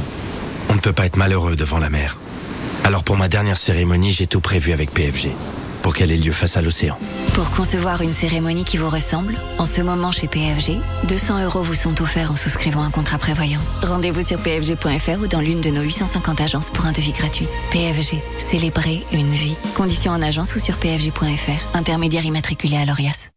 on 0.70 0.74
ne 0.74 0.80
peut 0.80 0.92
pas 0.92 1.06
être 1.06 1.16
malheureux 1.16 1.56
devant 1.56 1.78
la 1.78 1.90
mer. 1.90 2.18
Alors 2.84 3.04
pour 3.04 3.16
ma 3.16 3.28
dernière 3.28 3.58
cérémonie, 3.58 4.10
j'ai 4.10 4.26
tout 4.26 4.40
prévu 4.40 4.72
avec 4.72 4.90
PFG 4.90 5.30
pour 5.82 5.94
qu'elle 5.94 6.12
ait 6.12 6.16
lieu 6.16 6.32
face 6.32 6.56
à 6.56 6.62
l'océan. 6.62 6.98
Pour 7.34 7.50
concevoir 7.50 8.02
une 8.02 8.12
cérémonie 8.12 8.64
qui 8.64 8.76
vous 8.76 8.88
ressemble, 8.88 9.36
en 9.58 9.66
ce 9.66 9.80
moment 9.80 10.12
chez 10.12 10.26
PFG, 10.26 10.78
200 11.08 11.44
euros 11.44 11.62
vous 11.62 11.74
sont 11.74 12.00
offerts 12.02 12.32
en 12.32 12.36
souscrivant 12.36 12.82
un 12.82 12.90
contrat 12.90 13.18
prévoyance. 13.18 13.74
Rendez-vous 13.82 14.22
sur 14.22 14.38
pfg.fr 14.38 15.20
ou 15.22 15.26
dans 15.26 15.40
l'une 15.40 15.60
de 15.60 15.70
nos 15.70 15.82
850 15.82 16.40
agences 16.40 16.70
pour 16.70 16.86
un 16.86 16.92
devis 16.92 17.12
gratuit. 17.12 17.46
PFG, 17.70 18.18
célébrer 18.38 19.04
une 19.12 19.34
vie. 19.34 19.56
Conditions 19.74 20.12
en 20.12 20.22
agence 20.22 20.54
ou 20.54 20.58
sur 20.58 20.76
pfg.fr. 20.76 21.76
Intermédiaire 21.76 22.24
immatriculé 22.24 22.76
à 22.76 22.84
l'ORIAS. 22.84 23.30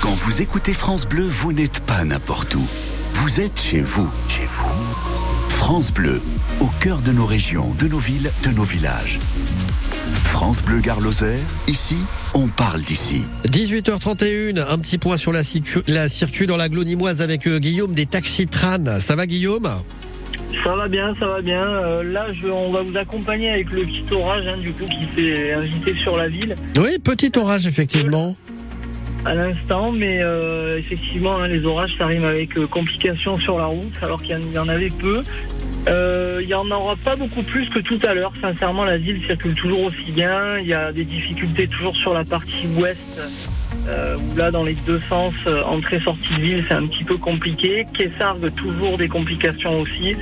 Quand 0.00 0.14
vous 0.14 0.42
écoutez 0.42 0.72
France 0.72 1.06
Bleu, 1.06 1.26
vous 1.26 1.52
n'êtes 1.52 1.80
pas 1.80 2.04
n'importe 2.04 2.54
où. 2.54 2.66
Vous 3.14 3.40
êtes 3.40 3.60
chez 3.60 3.80
vous. 3.80 4.08
Chez 4.28 4.46
vous. 4.46 5.14
France 5.48 5.92
Bleu, 5.92 6.20
au 6.60 6.66
cœur 6.80 7.00
de 7.00 7.10
nos 7.10 7.24
régions, 7.24 7.74
de 7.78 7.88
nos 7.88 7.98
villes, 7.98 8.30
de 8.42 8.50
nos 8.50 8.64
villages. 8.64 9.18
France 10.24 10.62
Bleu 10.62 10.80
Gare 10.80 11.00
Lozère, 11.00 11.38
ici, 11.68 11.96
on 12.34 12.48
parle 12.48 12.82
d'ici. 12.82 13.22
18h31, 13.46 14.64
un 14.68 14.78
petit 14.78 14.98
point 14.98 15.16
sur 15.16 15.32
la, 15.32 15.42
circu- 15.42 15.82
la 15.86 16.08
circuit 16.08 16.46
dans 16.46 16.56
la 16.56 16.68
Glonimoise 16.68 17.20
avec 17.22 17.46
euh, 17.46 17.58
Guillaume 17.58 17.94
des 17.94 18.06
Taxitran. 18.06 18.98
Ça 19.00 19.14
va 19.16 19.26
Guillaume? 19.26 19.68
Ça 20.64 20.74
va 20.76 20.88
bien, 20.88 21.14
ça 21.20 21.26
va 21.28 21.40
bien. 21.40 21.62
Euh, 21.64 22.02
là, 22.02 22.24
je, 22.36 22.46
on 22.48 22.72
va 22.72 22.82
vous 22.82 22.96
accompagner 22.96 23.50
avec 23.50 23.70
le 23.70 23.82
petit 23.82 24.04
orage, 24.12 24.44
hein, 24.46 24.58
du 24.58 24.72
coup, 24.72 24.84
qui 24.86 25.14
s'est 25.14 25.52
invité 25.52 25.94
sur 25.96 26.16
la 26.16 26.28
ville 26.28 26.54
Oui, 26.76 26.98
petit 27.02 27.30
orage 27.38 27.66
effectivement. 27.66 28.34
à 29.24 29.34
l'instant, 29.34 29.90
mais 29.92 30.18
euh, 30.22 30.78
effectivement, 30.78 31.38
hein, 31.38 31.48
les 31.48 31.64
orages, 31.64 31.94
ça 31.96 32.06
rime 32.06 32.24
avec 32.24 32.56
euh, 32.58 32.66
complications 32.66 33.38
sur 33.40 33.56
la 33.58 33.66
route, 33.66 33.92
alors 34.02 34.20
qu'il 34.22 34.36
y 34.52 34.58
en 34.58 34.68
avait 34.68 34.90
peu. 34.90 35.22
Euh, 35.88 36.40
Il 36.42 36.48
y 36.48 36.54
en 36.54 36.70
aura 36.70 36.96
pas 36.96 37.14
beaucoup 37.16 37.42
plus 37.42 37.68
que 37.68 37.78
tout 37.78 37.98
à 38.06 38.14
l'heure. 38.14 38.32
Sincèrement, 38.42 38.84
la 38.84 38.98
ville 38.98 39.24
circule 39.26 39.54
toujours 39.54 39.84
aussi 39.84 40.12
bien. 40.12 40.58
Il 40.58 40.66
y 40.66 40.74
a 40.74 40.92
des 40.92 41.04
difficultés 41.04 41.66
toujours 41.68 41.96
sur 41.96 42.12
la 42.12 42.24
partie 42.24 42.66
ouest, 42.76 43.20
euh, 43.88 44.16
où 44.16 44.36
là, 44.36 44.50
dans 44.50 44.62
les 44.62 44.74
deux 44.74 45.00
sens, 45.08 45.34
euh, 45.46 45.62
entrée-sortie 45.64 46.34
de 46.36 46.40
ville, 46.40 46.64
c'est 46.68 46.74
un 46.74 46.86
petit 46.86 47.04
peu 47.04 47.16
compliqué. 47.16 47.86
Kessargues, 47.94 48.54
toujours 48.54 48.96
des 48.98 49.08
complications 49.08 49.80
aussi. 49.80 50.16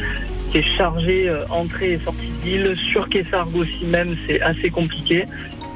C'est 0.53 0.63
chargé 0.63 1.29
euh, 1.29 1.45
entrée 1.49 1.93
et 1.93 1.99
sortie 1.99 2.27
de 2.27 2.45
ville. 2.45 2.77
Sur 2.91 3.09
Kessargues 3.09 3.57
aussi 3.57 3.85
même, 3.87 4.17
c'est 4.27 4.41
assez 4.43 4.71
compliqué. 4.71 5.25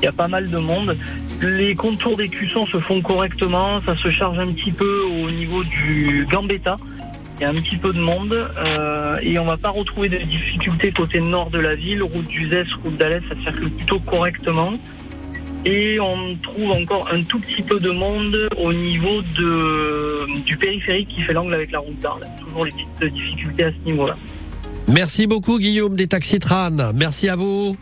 Il 0.01 0.05
y 0.05 0.09
a 0.09 0.12
pas 0.12 0.29
mal 0.29 0.51
de 0.51 0.59
monde. 0.59 0.96
Les 1.42 1.75
contours 1.75 2.16
des 2.16 2.29
cuissons 2.29 2.66
se 2.66 2.79
font 2.81 3.01
correctement. 3.01 3.81
Ça 3.87 3.96
se 3.96 4.11
charge 4.11 4.38
un 4.38 4.49
petit 4.49 4.72
peu 4.72 5.03
au 5.03 5.31
niveau 5.31 5.64
du 5.64 6.27
Gambetta. 6.31 6.77
Il 7.38 7.42
y 7.42 7.44
a 7.44 7.51
un 7.51 7.55
petit 7.55 7.77
peu 7.77 7.92
de 7.92 8.01
monde 8.01 8.33
euh, 8.33 9.18
et 9.20 9.38
on 9.38 9.44
va 9.44 9.59
pas 9.59 9.68
retrouver 9.68 10.09
de 10.09 10.16
difficultés 10.16 10.90
côté 10.90 11.20
nord 11.20 11.51
de 11.51 11.59
la 11.59 11.75
ville, 11.75 12.03
route 12.03 12.27
d'Uzès, 12.29 12.64
route 12.83 12.94
d'Alès, 12.94 13.22
ça 13.29 13.35
circule 13.42 13.70
plutôt 13.70 14.01
correctement. 14.01 14.72
Et 15.66 15.99
on 16.01 16.37
trouve 16.37 16.70
encore 16.70 17.09
un 17.12 17.22
tout 17.25 17.40
petit 17.40 17.62
peu 17.62 17.79
de 17.79 17.90
monde 17.90 18.49
au 18.57 18.72
niveau 18.72 19.20
de, 19.20 20.40
du 20.44 20.57
périphérique 20.57 21.09
qui 21.09 21.22
fait 21.22 21.33
l'angle 21.33 21.55
avec 21.55 21.72
la 21.72 21.81
route 21.81 21.99
d'Arles. 21.99 22.22
Toujours 22.40 22.64
les 22.64 22.72
petites 22.72 23.14
difficultés 23.14 23.64
à 23.64 23.70
ce 23.72 23.85
niveau-là. 23.85 24.16
Merci 24.88 25.27
beaucoup 25.27 25.59
Guillaume 25.59 25.96
des 25.96 26.07
Taxitran. 26.07 26.92
Merci 26.94 27.29
à 27.29 27.37
vous. 27.37 27.77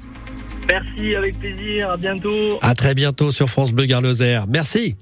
Merci, 0.71 1.15
avec 1.15 1.39
plaisir, 1.39 1.91
à 1.91 1.97
bientôt. 1.97 2.59
À 2.63 2.75
très 2.75 2.95
bientôt 2.95 3.31
sur 3.31 3.49
France 3.51 3.73
Bleu 3.73 3.85
Gare 3.85 4.01
Lozère. 4.01 4.47
Merci. 4.49 4.97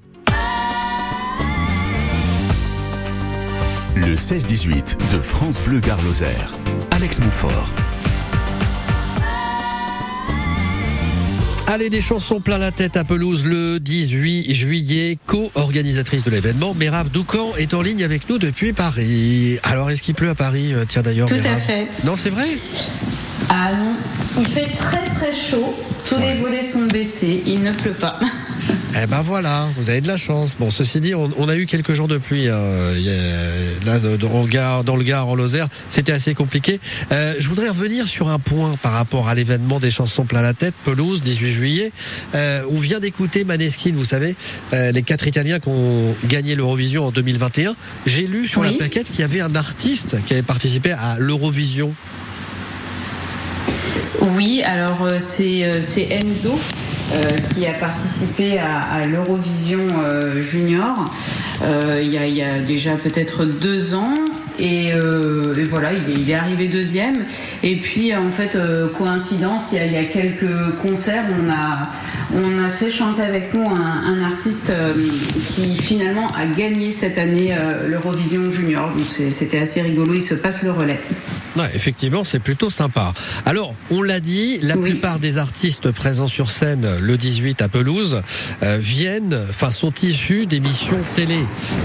Le 4.05 4.15
16-18 4.15 4.97
de 5.13 5.21
France 5.21 5.61
Bleu 5.61 5.79
Gare 5.79 6.01
Lozère. 6.03 6.53
Alex 6.91 7.19
Moufort. 7.21 7.71
Allez, 11.67 11.89
des 11.89 12.01
chansons 12.01 12.41
plein 12.41 12.57
la 12.57 12.71
tête 12.71 12.97
à 12.97 13.05
pelouse 13.05 13.45
le 13.45 13.79
18 13.79 14.53
juillet, 14.53 15.17
co-organisatrice 15.25 16.25
de 16.25 16.31
l'événement. 16.31 16.73
Mérave 16.73 17.11
Doucan 17.11 17.55
est 17.57 17.73
en 17.73 17.81
ligne 17.81 18.03
avec 18.03 18.29
nous 18.29 18.39
depuis 18.39 18.73
Paris. 18.73 19.57
Alors, 19.63 19.89
est-ce 19.89 20.01
qu'il 20.01 20.15
pleut 20.15 20.29
à 20.29 20.35
Paris 20.35 20.73
euh, 20.73 20.83
Tiens 20.85 21.01
d'ailleurs, 21.01 21.29
Tout 21.29 21.35
à 21.35 21.55
fait. 21.61 21.87
Non, 22.03 22.17
c'est 22.17 22.29
vrai 22.29 22.57
Ah 23.47 23.71
non, 23.73 23.93
il 24.37 24.45
fait 24.45 24.75
très 24.75 25.05
très 25.15 25.33
chaud. 25.33 25.73
Tous 26.09 26.17
les 26.19 26.33
volets 26.41 26.63
sont 26.63 26.87
baissés, 26.87 27.41
il 27.45 27.61
ne 27.61 27.71
pleut 27.71 27.93
pas. 27.93 28.19
Eh 28.95 29.07
ben 29.07 29.21
voilà, 29.21 29.67
vous 29.77 29.89
avez 29.89 30.01
de 30.01 30.07
la 30.07 30.17
chance. 30.17 30.55
Bon, 30.59 30.69
ceci 30.69 30.99
dit, 31.01 31.15
on, 31.15 31.29
on 31.37 31.49
a 31.49 31.55
eu 31.55 31.65
quelques 31.65 31.93
jours 31.93 32.07
de 32.07 32.17
pluie 32.19 32.47
euh, 32.47 32.93
a- 32.93 33.85
là 33.85 33.99
dans, 34.17 34.41
le 34.43 34.47
Gard, 34.47 34.83
dans 34.83 34.95
le 34.95 35.03
Gard, 35.03 35.27
en 35.27 35.35
Lozère. 35.35 35.67
C'était 35.89 36.11
assez 36.11 36.35
compliqué. 36.35 36.79
Euh, 37.11 37.33
je 37.39 37.47
voudrais 37.47 37.69
revenir 37.69 38.05
sur 38.07 38.29
un 38.29 38.37
point 38.37 38.75
par 38.83 38.91
rapport 38.91 39.27
à 39.29 39.35
l'événement 39.35 39.79
des 39.79 39.89
chansons 39.89 40.25
plein 40.25 40.43
la 40.43 40.53
tête, 40.53 40.75
pelouse, 40.83 41.21
18 41.23 41.51
juillet. 41.51 41.91
Euh, 42.35 42.61
on 42.69 42.75
vient 42.75 42.99
d'écouter 42.99 43.43
Maneskin, 43.45 43.93
vous 43.95 44.05
savez, 44.05 44.35
euh, 44.73 44.91
les 44.91 45.01
quatre 45.01 45.25
Italiens 45.25 45.59
qui 45.59 45.69
ont 45.69 46.15
gagné 46.25 46.53
l'Eurovision 46.55 47.05
en 47.07 47.11
2021. 47.11 47.75
J'ai 48.05 48.27
lu 48.27 48.47
sur 48.47 48.61
la 48.63 48.73
plaquette 48.73 49.07
qu'il 49.09 49.21
y 49.21 49.23
avait 49.23 49.41
un 49.41 49.55
artiste 49.55 50.15
qui 50.27 50.33
avait 50.33 50.43
participé 50.43 50.91
à 50.91 51.17
l'Eurovision. 51.17 51.93
Oui, 54.21 54.61
alors 54.63 55.07
c'est 55.19 55.59
Enzo 56.11 56.57
qui 57.53 57.65
a 57.67 57.73
participé 57.73 58.59
à, 58.59 59.05
l'Eurovision 59.05 59.87
euh, 59.99 60.39
Junior. 60.39 60.97
euh, 60.99 61.52
il, 61.63 62.09
y 62.09 62.17
a, 62.17 62.25
il 62.25 62.35
y 62.35 62.43
a 62.43 62.59
déjà 62.59 62.95
peut-être 62.95 63.45
deux 63.45 63.93
ans. 63.93 64.13
Et, 64.59 64.93
euh, 64.93 65.55
et 65.55 65.63
voilà, 65.63 65.93
il 65.93 66.13
est, 66.13 66.21
il 66.21 66.29
est 66.29 66.35
arrivé 66.35 66.67
deuxième. 66.67 67.25
Et 67.63 67.77
puis, 67.77 68.15
en 68.15 68.31
fait, 68.31 68.55
euh, 68.55 68.87
coïncidence, 68.87 69.71
il 69.71 69.77
y, 69.77 69.81
a, 69.81 69.85
il 69.85 69.93
y 69.93 69.97
a 69.97 70.03
quelques 70.03 70.75
concerts, 70.85 71.25
on 71.41 71.51
a, 71.51 71.89
on 72.35 72.63
a 72.63 72.69
fait 72.69 72.91
chanter 72.91 73.23
avec 73.23 73.53
nous 73.53 73.65
un, 73.67 73.81
un 73.81 74.23
artiste 74.23 74.69
euh, 74.69 74.93
qui 75.55 75.75
finalement 75.77 76.27
a 76.29 76.45
gagné 76.45 76.91
cette 76.91 77.17
année 77.17 77.55
euh, 77.55 77.87
l'Eurovision 77.87 78.49
Junior. 78.51 78.89
Donc 78.91 79.05
c'était 79.07 79.59
assez 79.59 79.81
rigolo, 79.81 80.13
il 80.13 80.21
se 80.21 80.35
passe 80.35 80.63
le 80.63 80.71
relais. 80.71 80.99
Ouais, 81.55 81.69
effectivement, 81.75 82.23
c'est 82.23 82.39
plutôt 82.39 82.71
sympa. 82.71 83.13
Alors, 83.45 83.75
on 83.91 84.01
l'a 84.01 84.19
dit, 84.19 84.59
la 84.63 84.75
plupart 84.75 85.19
des 85.19 85.37
artistes 85.37 85.91
présents 85.91 86.27
sur 86.27 86.49
scène 86.49 86.87
le 86.99 87.15
18 87.15 87.61
à 87.61 87.69
Pelouse 87.69 88.23
euh, 88.63 88.77
viennent, 88.79 89.37
enfin, 89.49 89.71
sont 89.71 89.93
issus 90.01 90.47
d'émissions 90.47 90.97
télé. 91.15 91.37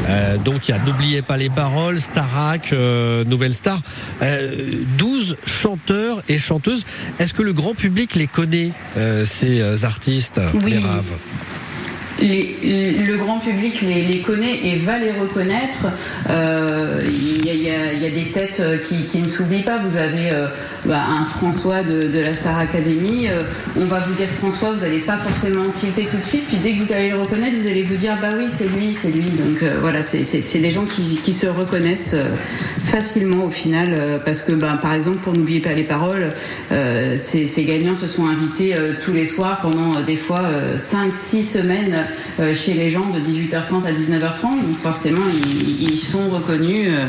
Euh, 0.09 0.37
donc, 0.39 0.69
il 0.69 0.73
y 0.73 0.75
a 0.75 0.79
N'oubliez 0.79 1.23
pas 1.23 1.37
les 1.37 1.51
paroles, 1.51 2.01
Starac, 2.01 2.73
euh, 2.73 3.25
Nouvelle 3.25 3.55
Star. 3.55 3.81
Euh, 4.23 4.83
12 4.97 5.37
chanteurs 5.47 6.23
et 6.29 6.39
chanteuses. 6.39 6.85
Est-ce 7.19 7.35
que 7.35 7.43
le 7.43 7.53
grand 7.53 7.75
public 7.75 8.15
les 8.15 8.27
connaît, 8.27 8.71
euh, 8.97 9.25
ces 9.27 9.61
euh, 9.61 9.77
artistes, 9.83 10.41
Oui. 10.65 10.71
les 10.73 10.79
raves? 10.79 11.13
Le 12.21 13.17
grand 13.17 13.39
public 13.39 13.81
les, 13.83 14.19
connaît 14.21 14.61
et 14.65 14.77
va 14.77 14.99
les 14.99 15.13
reconnaître. 15.13 15.87
Euh, 16.29 17.01
Il 17.07 17.47
y, 17.47 17.71
a- 17.71 18.11
des 18.11 18.31
têtes 18.33 18.61
euh, 18.61 18.79
qui, 18.79 19.19
ne 19.21 19.29
s'oublient 19.29 19.63
pas. 19.63 19.77
Vous 19.77 19.97
avez 19.97 20.33
euh, 20.33 20.47
bah, 20.85 21.05
un 21.09 21.25
François 21.25 21.83
de, 21.83 22.21
la 22.21 22.35
Star 22.35 22.59
Academy. 22.59 23.29
On 23.77 23.85
va 23.85 24.01
vous 24.01 24.15
dire 24.15 24.27
François, 24.27 24.73
vous 24.73 24.81
n'allez 24.81 25.01
pas 25.01 25.17
forcément 25.19 25.65
tilter 25.75 26.09
tout 26.11 26.17
de 26.17 26.27
suite. 26.27 26.47
Puis 26.49 26.57
dès 26.63 26.73
que 26.73 26.85
vous 26.85 26.93
allez 26.93 27.11
le 27.11 27.21
reconnaître, 27.21 27.55
vous 27.57 27.69
allez 27.69 27.83
vous 27.83 27.97
dire 27.97 28.17
bah 28.21 28.31
oui, 28.37 28.47
c'est 28.49 28.69
lui, 28.69 28.93
c'est 28.93 29.11
lui. 29.11 29.31
Donc 29.31 29.63
voilà, 29.81 30.03
c'est 30.03 30.59
des 30.59 30.71
gens 30.71 30.85
qui, 30.85 31.33
se 31.33 31.47
reconnaissent 31.47 32.17
facilement 32.85 33.45
au 33.45 33.51
final. 33.51 34.21
parce 34.25 34.41
que 34.41 34.53
bah, 34.53 34.79
par 34.81 34.95
exemple, 34.95 35.19
pour 35.19 35.35
n'oublier 35.35 35.61
pas 35.61 35.73
les 35.73 35.85
paroles, 35.85 36.31
ces, 36.71 37.65
gagnants 37.65 37.97
se 37.97 38.07
sont 38.07 38.27
invités 38.27 38.75
tous 39.05 39.13
les 39.13 39.27
soirs 39.27 39.61
pendant 39.61 40.01
des 40.01 40.17
fois 40.17 40.45
5-6 40.77 41.45
semaines 41.45 42.08
chez 42.55 42.75
les 42.75 42.91
gens 42.91 43.09
de 43.11 43.19
18h30 43.21 43.85
à 43.87 43.93
19h30. 43.93 44.43
Donc 44.63 44.79
forcément, 44.83 45.23
ils, 45.33 45.91
ils 45.91 45.99
sont 45.99 46.29
reconnus. 46.31 46.89
euh, 46.91 47.07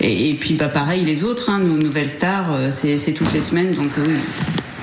et, 0.00 0.30
et 0.30 0.34
puis 0.34 0.54
bah, 0.54 0.68
pareil, 0.68 1.04
les 1.04 1.24
autres, 1.24 1.50
hein, 1.50 1.58
nos 1.60 1.76
nouvelles 1.78 2.10
stars, 2.10 2.52
euh, 2.52 2.70
c'est 2.70 3.12
toutes 3.12 3.32
les 3.32 3.40
semaines. 3.40 3.70
Donc 3.72 3.90
euh, 3.98 4.04
oui, 4.06 4.14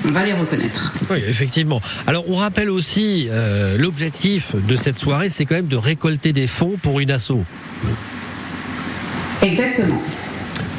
on 0.08 0.12
va 0.12 0.24
les 0.24 0.32
reconnaître. 0.32 0.92
Oui, 1.10 1.18
effectivement. 1.26 1.80
Alors, 2.06 2.24
on 2.28 2.34
rappelle 2.34 2.68
aussi 2.70 3.28
euh, 3.30 3.78
l'objectif 3.78 4.54
de 4.56 4.76
cette 4.76 4.98
soirée, 4.98 5.30
c'est 5.30 5.44
quand 5.46 5.54
même 5.54 5.66
de 5.68 5.76
récolter 5.76 6.32
des 6.32 6.46
fonds 6.46 6.76
pour 6.82 7.00
une 7.00 7.10
asso. 7.10 7.32
Exactement. 9.42 10.02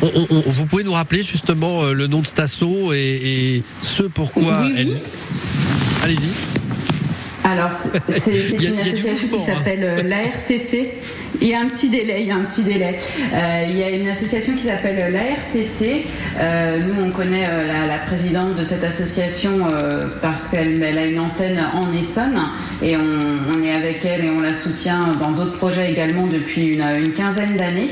On- 0.02 0.12
on- 0.14 0.28
on- 0.46 0.50
vous 0.52 0.66
pouvez 0.66 0.84
nous 0.84 0.92
rappeler 0.92 1.24
justement 1.24 1.84
euh, 1.84 1.94
le 1.94 2.08
nom 2.08 2.20
de 2.22 2.28
cette 2.28 2.40
asso 2.40 2.64
et, 2.94 3.56
et 3.58 3.64
ce 3.82 4.04
pourquoi 4.04 4.62
Oui, 4.64 4.70
oui. 4.70 4.74
elle. 4.78 4.98
Allez-y. 6.04 6.55
Alors, 7.46 7.72
c'est 7.74 8.50
une 8.50 8.80
association 8.80 9.28
qui 9.28 9.36
hein. 9.36 9.56
s'appelle 9.56 9.84
euh, 9.84 9.98
l'ARTC. 10.04 10.94
Il 11.42 11.48
y 11.48 11.54
a 11.54 11.60
un 11.60 11.68
petit 11.68 11.90
délai, 11.90 12.22
il 12.22 12.28
y 12.28 12.32
a 12.32 12.36
un 12.36 12.46
petit 12.46 12.64
délai. 12.64 13.00
Euh, 13.34 13.66
il 13.70 13.78
y 13.78 13.84
a 13.84 13.90
une 13.90 14.08
association 14.08 14.54
qui 14.54 14.64
s'appelle 14.64 15.12
l'ARTC. 15.12 16.06
Euh, 16.40 16.80
nous, 16.80 17.06
on 17.06 17.12
connaît 17.12 17.46
euh, 17.48 17.66
la, 17.88 17.98
présidente 18.06 18.56
de 18.56 18.64
cette 18.64 18.84
association 18.84 19.68
parce 20.22 20.48
qu'elle 20.48 20.82
elle 20.84 21.00
a 21.00 21.06
une 21.06 21.20
antenne 21.20 21.60
en 21.74 21.92
Essonne 21.92 22.40
et 22.82 22.96
on, 22.96 23.64
est 23.64 23.74
avec 23.74 24.06
elle 24.06 24.26
et 24.26 24.30
on 24.30 24.42
la 24.42 24.54
soutient 24.54 25.12
dans 25.22 25.32
d'autres 25.32 25.58
projets 25.58 25.92
également 25.92 26.28
depuis 26.28 26.74
une, 26.74 27.14
quinzaine 27.14 27.58
d'années. 27.58 27.90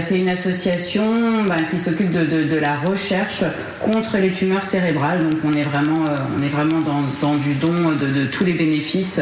C'est 0.00 0.18
une 0.18 0.28
association 0.28 1.04
bah, 1.46 1.56
qui 1.70 1.78
s'occupe 1.78 2.10
de, 2.10 2.58
la 2.58 2.74
recherche 2.74 3.44
contre 3.80 4.18
les 4.18 4.32
tumeurs 4.32 4.64
cérébrales. 4.64 5.20
Donc 5.20 5.40
on 5.44 5.52
est 5.52 5.62
vraiment, 5.62 6.04
on 6.36 6.42
est 6.42 6.48
vraiment 6.48 6.80
dans, 6.80 7.36
du 7.36 7.54
don 7.54 7.92
de, 7.92 8.06
de 8.06 8.24
tous 8.24 8.44
les 8.44 8.54
bénéfices 8.54 9.20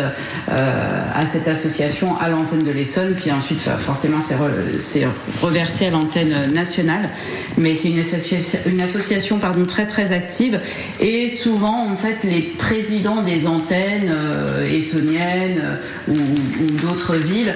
à 0.48 1.26
cette 1.26 1.48
association, 1.48 2.16
à 2.18 2.30
l'antenne 2.30 2.62
de 2.62 2.70
l'Essonne. 2.70 3.14
Puis 3.14 3.30
ensuite, 3.36 3.60
forcément, 3.60 4.20
c'est 4.20 4.34
re- 4.34 5.08
reversé 5.42 5.86
à 5.86 5.90
l'antenne 5.90 6.52
nationale. 6.52 7.10
Mais 7.58 7.74
c'est 7.74 7.90
une 7.90 8.80
association, 8.82 9.38
pardon, 9.38 9.64
très 9.64 9.86
très 9.86 10.12
active. 10.12 10.60
Et 11.00 11.28
souvent, 11.28 11.86
en 11.86 11.96
fait, 11.96 12.18
les 12.24 12.42
présidents 12.42 13.22
des 13.22 13.46
antennes 13.46 14.12
euh, 14.14 14.66
essonniennes 14.66 15.62
euh, 16.08 16.12
ou, 16.12 16.70
d'autres 16.86 17.14
villes 17.16 17.52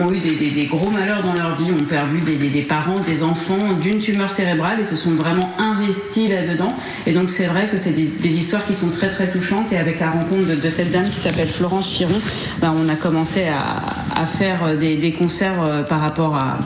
ont, 0.00 0.12
eu 0.12 0.20
des, 0.20 0.66
gros 0.66 0.90
malheurs 0.90 1.22
dans 1.22 1.34
leur 1.34 1.56
vie, 1.56 1.70
ont 1.72 1.84
perdu 1.84 2.20
des, 2.20 2.62
parents, 2.62 2.98
des 3.06 3.22
enfants 3.22 3.72
d'une 3.80 3.98
tumeur 3.98 4.30
cérébrale 4.30 4.80
et 4.80 4.84
se 4.84 4.96
sont 4.96 5.10
vraiment 5.10 5.50
investis 5.58 6.30
là-dedans. 6.30 6.68
Et 7.06 7.12
donc 7.12 7.28
c'est 7.28 7.46
vrai 7.46 7.68
que 7.70 7.76
c'est 7.76 7.92
des, 7.92 8.36
histoires 8.36 8.66
qui 8.66 8.74
sont 8.74 8.90
très 8.90 9.10
très 9.10 9.28
touchantes. 9.28 9.72
Et 9.72 9.78
avec 9.78 10.00
la 10.00 10.10
rencontre 10.10 10.46
de, 10.46 10.68
cette 10.68 10.92
dame 10.92 11.08
qui 11.08 11.20
s'appelle 11.20 11.48
Florence 11.48 11.88
Chiron, 11.88 12.20
ben, 12.60 12.74
on 12.78 12.88
a 12.88 12.96
commencé 12.96 13.44
à 13.44 14.26
faire 14.26 14.76
des, 14.76 15.05
des 15.10 15.16
concerts 15.16 15.62
euh, 15.62 15.82
par 15.84 16.00
rapport 16.00 16.36
à, 16.36 16.58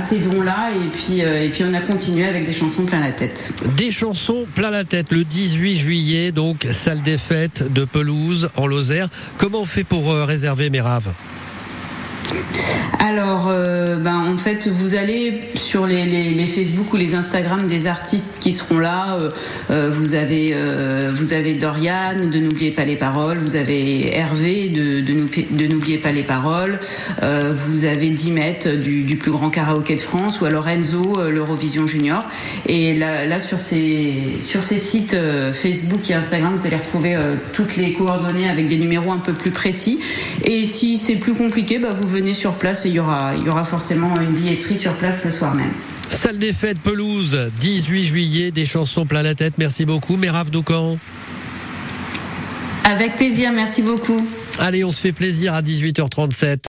ces 0.00 0.18
dons-là. 0.18 0.70
Et 0.74 0.88
puis, 0.88 1.22
euh, 1.22 1.44
et 1.44 1.48
puis 1.48 1.64
on 1.64 1.72
a 1.72 1.80
continué 1.80 2.26
avec 2.26 2.44
des 2.44 2.52
chansons 2.52 2.84
plein 2.84 3.00
la 3.00 3.12
tête. 3.12 3.52
Des 3.76 3.90
chansons 3.90 4.46
plein 4.54 4.70
la 4.70 4.84
tête 4.84 5.12
le 5.12 5.24
18 5.24 5.76
juillet, 5.76 6.32
donc 6.32 6.66
salle 6.72 7.02
des 7.02 7.16
fêtes 7.16 7.72
de 7.72 7.84
Pelouse 7.84 8.50
en 8.56 8.66
Lozère. 8.66 9.08
Comment 9.38 9.62
on 9.62 9.66
fait 9.66 9.84
pour 9.84 10.10
euh, 10.10 10.24
réserver 10.24 10.68
mes 10.68 10.80
raves 10.80 11.14
Alors, 12.98 13.48
euh, 13.48 13.96
ben, 13.96 14.16
en 14.16 14.36
fait, 14.36 14.68
vous 14.68 14.94
allez 14.94 15.34
sur 15.54 15.86
les, 15.86 16.46
Facebook 16.46 16.92
ou 16.92 16.96
les 16.96 17.14
Instagram 17.14 17.66
des 17.66 17.86
artistes 17.86 18.36
qui 18.40 18.52
seront 18.52 18.78
là. 18.78 19.18
Euh, 19.20 19.30
euh, 19.70 19.90
vous 19.90 20.14
avez, 20.14 20.54
vous 21.10 21.32
avez 21.32 21.54
Dorian 21.54 22.16
de 22.16 22.38
N'oubliez 22.38 22.70
pas 22.70 22.84
les 22.84 22.96
paroles. 22.96 23.38
Vous 23.38 23.56
avez 23.56 24.14
Hervé 24.16 24.68
de, 24.68 25.00
de 25.00 25.66
N'oubliez- 25.66 25.98
pas 25.98 26.12
les 26.12 26.22
paroles. 26.22 26.78
Vous 27.22 27.84
avez 27.84 28.08
Dimet 28.10 28.60
du, 28.80 29.16
plus 29.16 29.30
grand 29.30 29.50
karaoké 29.50 29.94
de 29.94 30.00
France 30.00 30.40
ou 30.40 30.44
alors 30.44 30.68
Enzo 30.68 31.30
l'Eurovision 31.30 31.86
Junior. 31.86 32.24
Et 32.66 32.94
là, 32.94 33.38
sur 33.38 33.58
ces 33.58 34.38
sur 34.40 34.62
ces 34.62 34.78
sites 34.78 35.16
Facebook 35.52 36.08
et 36.10 36.14
Instagram, 36.14 36.56
vous 36.56 36.66
allez 36.66 36.76
retrouver 36.76 37.16
toutes 37.52 37.76
les 37.76 37.92
coordonnées 37.92 38.48
avec 38.48 38.68
des 38.68 38.78
numéros 38.78 39.12
un 39.12 39.18
peu 39.18 39.32
plus 39.32 39.50
précis. 39.50 40.00
Et 40.44 40.64
si 40.64 40.98
c'est 40.98 41.16
plus 41.16 41.34
compliqué, 41.34 41.78
bah, 41.78 41.90
vous 42.00 42.17
venez 42.18 42.34
sur 42.34 42.54
place 42.54 42.84
et 42.84 42.88
il 42.88 42.94
y 42.96 43.00
aura, 43.00 43.34
il 43.36 43.46
y 43.46 43.48
aura 43.48 43.64
forcément 43.64 44.12
une 44.20 44.32
billetterie 44.32 44.76
sur 44.76 44.94
place 44.94 45.24
le 45.24 45.30
soir 45.30 45.54
même. 45.54 45.70
Salle 46.10 46.38
des 46.38 46.52
fêtes 46.52 46.78
Pelouse, 46.78 47.38
18 47.60 48.04
juillet, 48.04 48.50
des 48.50 48.66
chansons 48.66 49.06
plein 49.06 49.22
la 49.22 49.34
tête. 49.34 49.54
Merci 49.58 49.84
beaucoup, 49.84 50.16
Mérave 50.16 50.50
Doucan. 50.50 50.98
Avec 52.84 53.16
plaisir, 53.16 53.52
merci 53.52 53.82
beaucoup. 53.82 54.26
Allez, 54.58 54.82
on 54.82 54.90
se 54.90 55.00
fait 55.00 55.12
plaisir 55.12 55.54
à 55.54 55.62
18h37. 55.62 56.66